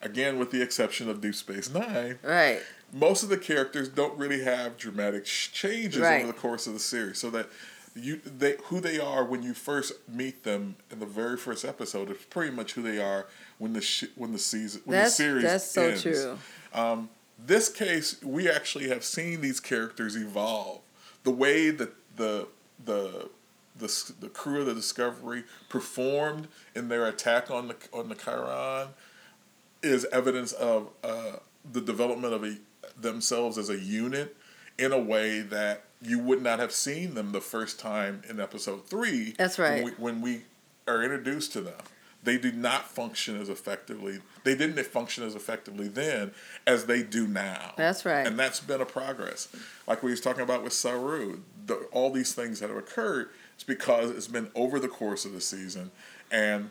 again 0.00 0.38
with 0.38 0.50
the 0.50 0.62
exception 0.62 1.08
of 1.08 1.20
Deep 1.20 1.34
Space 1.34 1.72
Nine, 1.72 2.18
right. 2.22 2.60
most 2.92 3.22
of 3.22 3.28
the 3.28 3.36
characters 3.38 3.88
don't 3.88 4.18
really 4.18 4.42
have 4.42 4.76
dramatic 4.78 5.24
changes 5.26 6.00
Right. 6.00 6.22
over 6.22 6.32
the 6.32 6.38
course 6.38 6.66
of 6.66 6.72
the 6.72 6.80
series, 6.80 7.18
so 7.18 7.30
that 7.30 7.48
you 7.94 8.20
they 8.24 8.56
who 8.64 8.80
they 8.80 8.98
are 8.98 9.22
when 9.22 9.42
you 9.42 9.52
first 9.52 9.92
meet 10.08 10.44
them 10.44 10.76
in 10.90 10.98
the 10.98 11.04
very 11.06 11.36
first 11.36 11.62
episode 11.62 12.10
is 12.10 12.16
pretty 12.30 12.50
much 12.50 12.72
who 12.72 12.80
they 12.80 12.98
are 12.98 13.26
when 13.58 13.74
the 13.74 13.82
sh- 13.82 14.04
when 14.16 14.32
the 14.32 14.38
season 14.38 14.80
when 14.86 14.96
That's 14.98 15.14
the 15.18 15.22
series 15.24 15.42
that's 15.44 15.70
so 15.70 15.82
ends. 15.88 16.02
true. 16.02 16.38
Um, 16.72 17.10
this 17.46 17.68
case, 17.68 18.22
we 18.22 18.48
actually 18.50 18.88
have 18.88 19.04
seen 19.04 19.40
these 19.40 19.60
characters 19.60 20.16
evolve. 20.16 20.80
The 21.24 21.30
way 21.30 21.70
that 21.70 21.92
the 22.16 22.48
the 22.84 23.28
the 23.76 24.14
the 24.20 24.28
crew 24.28 24.60
of 24.60 24.66
the 24.66 24.74
Discovery 24.74 25.44
performed 25.68 26.48
in 26.74 26.88
their 26.88 27.06
attack 27.06 27.50
on 27.50 27.68
the 27.68 27.76
on 27.92 28.08
the 28.08 28.14
Charon 28.14 28.88
is 29.82 30.06
evidence 30.12 30.52
of 30.52 30.88
uh, 31.02 31.36
the 31.70 31.80
development 31.80 32.34
of 32.34 32.44
a, 32.44 32.56
themselves 33.00 33.58
as 33.58 33.68
a 33.68 33.78
unit 33.78 34.36
in 34.78 34.92
a 34.92 34.98
way 34.98 35.40
that 35.40 35.84
you 36.00 36.18
would 36.18 36.42
not 36.42 36.58
have 36.58 36.72
seen 36.72 37.14
them 37.14 37.32
the 37.32 37.40
first 37.40 37.78
time 37.78 38.22
in 38.28 38.40
episode 38.40 38.86
three. 38.86 39.34
That's 39.38 39.58
right. 39.58 39.82
When 39.82 39.84
we, 39.84 39.90
when 39.92 40.20
we 40.20 40.42
are 40.86 41.02
introduced 41.02 41.52
to 41.52 41.60
them, 41.60 41.80
they 42.22 42.38
do 42.38 42.52
not 42.52 42.88
function 42.88 43.40
as 43.40 43.48
effectively. 43.48 44.20
They 44.44 44.54
didn't 44.54 44.82
function 44.86 45.24
as 45.24 45.34
effectively 45.34 45.88
then 45.88 46.32
as 46.66 46.86
they 46.86 47.02
do 47.02 47.26
now. 47.26 47.74
That's 47.76 48.04
right. 48.04 48.26
And 48.26 48.38
that's 48.38 48.60
been 48.60 48.80
a 48.80 48.86
progress. 48.86 49.48
Like 49.86 50.02
we 50.02 50.10
was 50.10 50.20
talking 50.20 50.42
about 50.42 50.62
with 50.62 50.72
Saru, 50.72 51.40
the, 51.66 51.74
all 51.92 52.10
these 52.10 52.34
things 52.34 52.60
that 52.60 52.68
have 52.68 52.78
occurred 52.78 53.30
is 53.58 53.64
because 53.64 54.10
it's 54.10 54.28
been 54.28 54.50
over 54.54 54.78
the 54.78 54.88
course 54.88 55.24
of 55.24 55.32
the 55.32 55.40
season, 55.40 55.90
and 56.30 56.70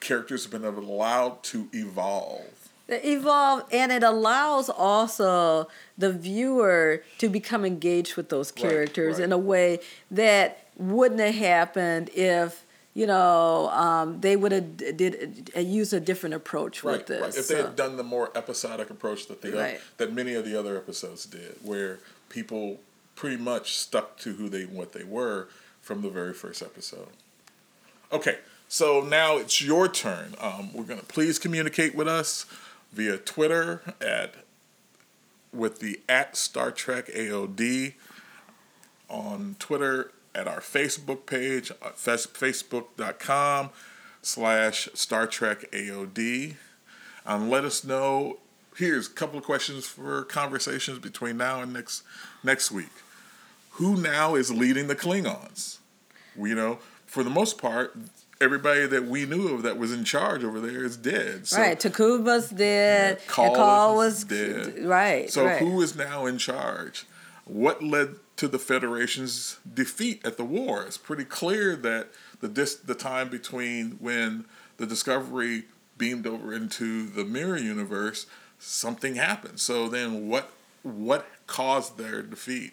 characters 0.00 0.44
have 0.44 0.52
been 0.52 0.64
allowed 0.64 1.42
to 1.44 1.68
evolve. 1.72 2.44
They 2.86 3.02
evolve 3.02 3.64
and 3.70 3.92
it 3.92 4.02
allows 4.02 4.70
also 4.70 5.68
the 5.98 6.10
viewer 6.12 7.02
to 7.18 7.28
become 7.28 7.64
engaged 7.64 8.16
with 8.16 8.30
those 8.30 8.50
Right, 8.52 8.62
characters 8.70 9.16
right. 9.16 9.24
in 9.24 9.32
a 9.32 9.38
way 9.38 9.80
that 10.10 10.64
wouldn't 10.76 11.20
have 11.20 11.34
happened 11.34 12.08
if 12.14 12.64
you 12.98 13.06
know 13.06 13.70
um, 13.70 14.20
they 14.20 14.34
would 14.34 14.50
have 14.50 14.76
did 14.76 15.52
uh, 15.56 15.60
used 15.60 15.92
a 15.94 16.00
different 16.00 16.34
approach 16.34 16.82
with 16.82 17.06
this. 17.06 17.20
Right. 17.20 17.36
If 17.36 17.46
they 17.46 17.62
had 17.62 17.76
done 17.76 17.96
the 17.96 18.02
more 18.02 18.32
episodic 18.34 18.90
approach 18.90 19.28
that 19.28 19.40
they 19.40 19.52
Right. 19.52 19.80
that 19.98 20.12
many 20.12 20.34
of 20.34 20.44
the 20.44 20.58
other 20.58 20.76
episodes 20.76 21.24
did, 21.24 21.54
where 21.62 22.00
people 22.28 22.80
pretty 23.14 23.36
much 23.36 23.76
stuck 23.76 24.18
to 24.18 24.32
who 24.32 24.48
they 24.48 24.64
what 24.64 24.94
they 24.94 25.04
were 25.04 25.46
from 25.80 26.02
the 26.02 26.10
very 26.10 26.34
first 26.34 26.60
episode. 26.60 27.10
Okay, 28.10 28.38
so 28.66 29.00
now 29.00 29.36
it's 29.36 29.62
your 29.62 29.86
turn. 29.86 30.34
Um, 30.40 30.72
we're 30.72 30.82
gonna 30.82 31.02
please 31.02 31.38
communicate 31.38 31.94
with 31.94 32.08
us 32.08 32.46
via 32.92 33.16
Twitter 33.16 33.94
at 34.00 34.34
with 35.52 35.78
the 35.78 36.00
at 36.08 36.36
Star 36.36 36.72
Trek 36.72 37.06
AOD 37.14 37.94
on 39.08 39.54
Twitter 39.60 40.10
at 40.34 40.46
our 40.46 40.60
Facebook 40.60 41.26
page 41.26 41.72
fes- 41.94 42.26
facebook.com 42.26 43.70
slash 44.22 44.88
Star 44.94 45.26
Trek 45.26 45.70
AOD. 45.72 46.56
Um, 47.26 47.50
let 47.50 47.64
us 47.64 47.84
know. 47.84 48.38
Here's 48.76 49.08
a 49.08 49.12
couple 49.12 49.38
of 49.38 49.44
questions 49.44 49.86
for 49.86 50.24
conversations 50.24 50.98
between 50.98 51.36
now 51.36 51.60
and 51.60 51.72
next 51.72 52.02
next 52.44 52.70
week. 52.70 52.92
Who 53.72 53.96
now 54.00 54.34
is 54.34 54.50
leading 54.50 54.86
the 54.86 54.96
Klingons? 54.96 55.78
You 56.36 56.54
know, 56.54 56.78
for 57.06 57.24
the 57.24 57.30
most 57.30 57.58
part, 57.58 57.96
everybody 58.40 58.86
that 58.86 59.06
we 59.06 59.26
knew 59.26 59.54
of 59.54 59.62
that 59.62 59.78
was 59.78 59.92
in 59.92 60.04
charge 60.04 60.44
over 60.44 60.60
there 60.60 60.84
is 60.84 60.96
dead. 60.96 61.46
So, 61.46 61.60
right, 61.60 61.78
T'Kuvma's 61.78 62.50
dead. 62.50 63.20
Kol 63.26 63.54
Kol 63.54 63.96
was 63.96 64.24
dead. 64.24 64.84
Right. 64.84 65.30
So 65.30 65.44
right. 65.44 65.58
who 65.58 65.80
is 65.82 65.96
now 65.96 66.26
in 66.26 66.38
charge? 66.38 67.06
What 67.44 67.82
led 67.82 68.16
to 68.38 68.48
the 68.48 68.58
Federation's 68.58 69.58
defeat 69.72 70.24
at 70.24 70.36
the 70.36 70.44
war? 70.44 70.84
It's 70.84 70.96
pretty 70.96 71.24
clear 71.24 71.76
that 71.76 72.08
the 72.40 72.48
dis- 72.48 72.76
the 72.76 72.94
time 72.94 73.28
between 73.28 73.92
when 74.00 74.46
the 74.78 74.86
Discovery 74.86 75.64
beamed 75.98 76.26
over 76.26 76.54
into 76.54 77.06
the 77.06 77.24
mirror 77.24 77.58
universe, 77.58 78.26
something 78.58 79.16
happened. 79.16 79.60
So 79.60 79.88
then, 79.88 80.28
what 80.28 80.50
what 80.82 81.26
caused 81.46 81.98
their 81.98 82.22
defeat? 82.22 82.72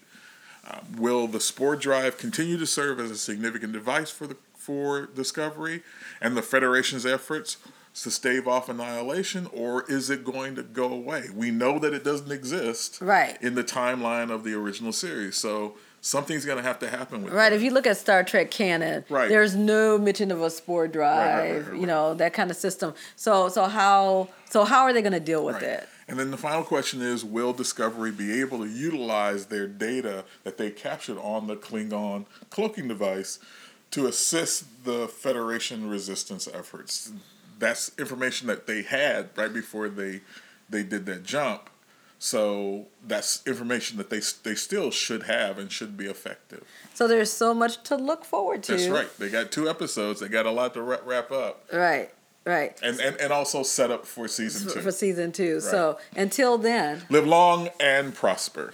Um, 0.68 0.96
will 0.98 1.28
the 1.28 1.40
spore 1.40 1.76
drive 1.76 2.18
continue 2.18 2.58
to 2.58 2.66
serve 2.66 3.00
as 3.00 3.12
a 3.12 3.18
significant 3.18 3.74
device 3.74 4.10
for 4.10 4.28
the 4.28 4.38
for 4.56 5.08
Discovery 5.08 5.84
and 6.22 6.36
the 6.36 6.42
Federation's 6.42 7.06
efforts 7.06 7.58
to 8.04 8.12
stave 8.12 8.48
off 8.48 8.68
annihilation, 8.70 9.48
or 9.54 9.84
is 9.90 10.10
it 10.10 10.24
going 10.26 10.56
to 10.56 10.64
go 10.64 10.92
away? 10.92 11.26
We 11.34 11.50
know 11.52 11.80
that 11.80 11.94
it 11.94 12.04
doesn't 12.04 12.32
exist 12.32 13.00
Right. 13.02 13.38
in 13.42 13.56
the 13.56 13.64
timeline 13.64 14.32
of 14.32 14.44
the 14.44 14.54
original 14.54 14.92
series, 14.92 15.38
so 15.38 15.76
something's 16.02 16.46
going 16.46 16.58
to 16.58 16.64
have 16.64 16.78
to 16.80 16.90
happen 16.90 17.24
with 17.24 17.34
Right, 17.34 17.50
that. 17.50 17.56
if 17.56 17.62
you 17.62 17.72
look 17.72 17.88
at 17.88 17.98
Star 17.98 18.24
Trek 18.24 18.52
canon, 18.52 19.06
Right. 19.10 19.30
there's 19.30 19.56
no 19.56 19.98
mention 19.98 20.30
of 20.32 20.42
a 20.42 20.50
spore 20.50 20.88
drive, 20.90 21.56
right, 21.66 21.72
right, 21.72 21.80
you 21.80 21.88
know, 21.88 22.14
that 22.16 22.34
kind 22.34 22.52
of 22.52 22.58
system. 22.58 22.94
So 23.16 23.48
so 23.50 23.66
how 23.66 24.28
so 24.50 24.66
how 24.66 24.84
are 24.84 24.92
they 24.94 25.02
going 25.02 25.14
to 25.14 25.20
deal 25.20 25.44
with 25.46 25.60
that? 25.62 25.88
And 26.08 26.20
then 26.20 26.30
the 26.32 26.38
final 26.38 26.64
question 26.64 27.02
is 27.02 27.26
Will 27.26 27.54
Discovery 27.54 28.12
be 28.12 28.40
able 28.42 28.60
to 28.60 28.68
utilize 28.68 29.48
their 29.48 29.68
data 29.68 30.26
that 30.44 30.58
they 30.58 30.70
captured 30.70 31.18
on 31.18 31.48
the 31.48 31.56
Klingon 31.56 32.26
cloaking 32.52 32.88
device 32.90 33.40
to 33.92 34.06
assist 34.06 34.84
the 34.84 35.08
Federation 35.08 35.90
resistance 35.90 36.48
efforts? 36.54 37.12
That's 37.58 37.92
information 37.98 38.48
that 38.48 38.68
they 38.68 38.82
had 38.84 39.30
right 39.36 39.54
before 39.54 39.90
they 39.90 40.22
they 40.70 40.84
did 40.84 41.06
that 41.06 41.24
jump. 41.24 41.70
So 42.18 42.88
that's 43.06 43.46
information 43.46 43.98
that 43.98 44.10
they 44.10 44.22
they 44.44 44.56
still 44.56 44.90
should 44.92 45.24
have 45.24 45.58
and 45.60 45.72
should 45.72 45.96
be 45.98 46.06
effective. 46.06 46.64
So 46.94 47.08
there's 47.08 47.32
so 47.32 47.54
much 47.54 47.84
to 47.84 47.96
look 47.96 48.26
forward 48.26 48.64
to. 48.64 48.72
That's 48.74 48.88
right. 48.88 49.10
They 49.20 49.30
got 49.30 49.52
two 49.52 49.70
episodes. 49.70 50.22
They 50.22 50.28
got 50.28 50.46
a 50.46 50.52
lot 50.52 50.74
to 50.76 50.82
wrap, 50.82 51.02
wrap 51.06 51.32
up, 51.32 51.66
Right. 51.72 52.12
Right. 52.46 52.80
and, 52.84 53.00
and 53.00 53.16
and 53.18 53.34
also 53.34 53.64
set 53.64 53.90
up 53.92 54.06
for 54.06 54.28
season 54.28 54.72
two. 54.72 54.80
for 54.82 54.92
season 54.92 55.32
two. 55.32 55.60
So 55.60 55.98
until 56.16 56.58
then, 56.58 57.04
Live 57.10 57.26
long 57.28 57.70
and 57.80 58.14
prosper. 58.14 58.74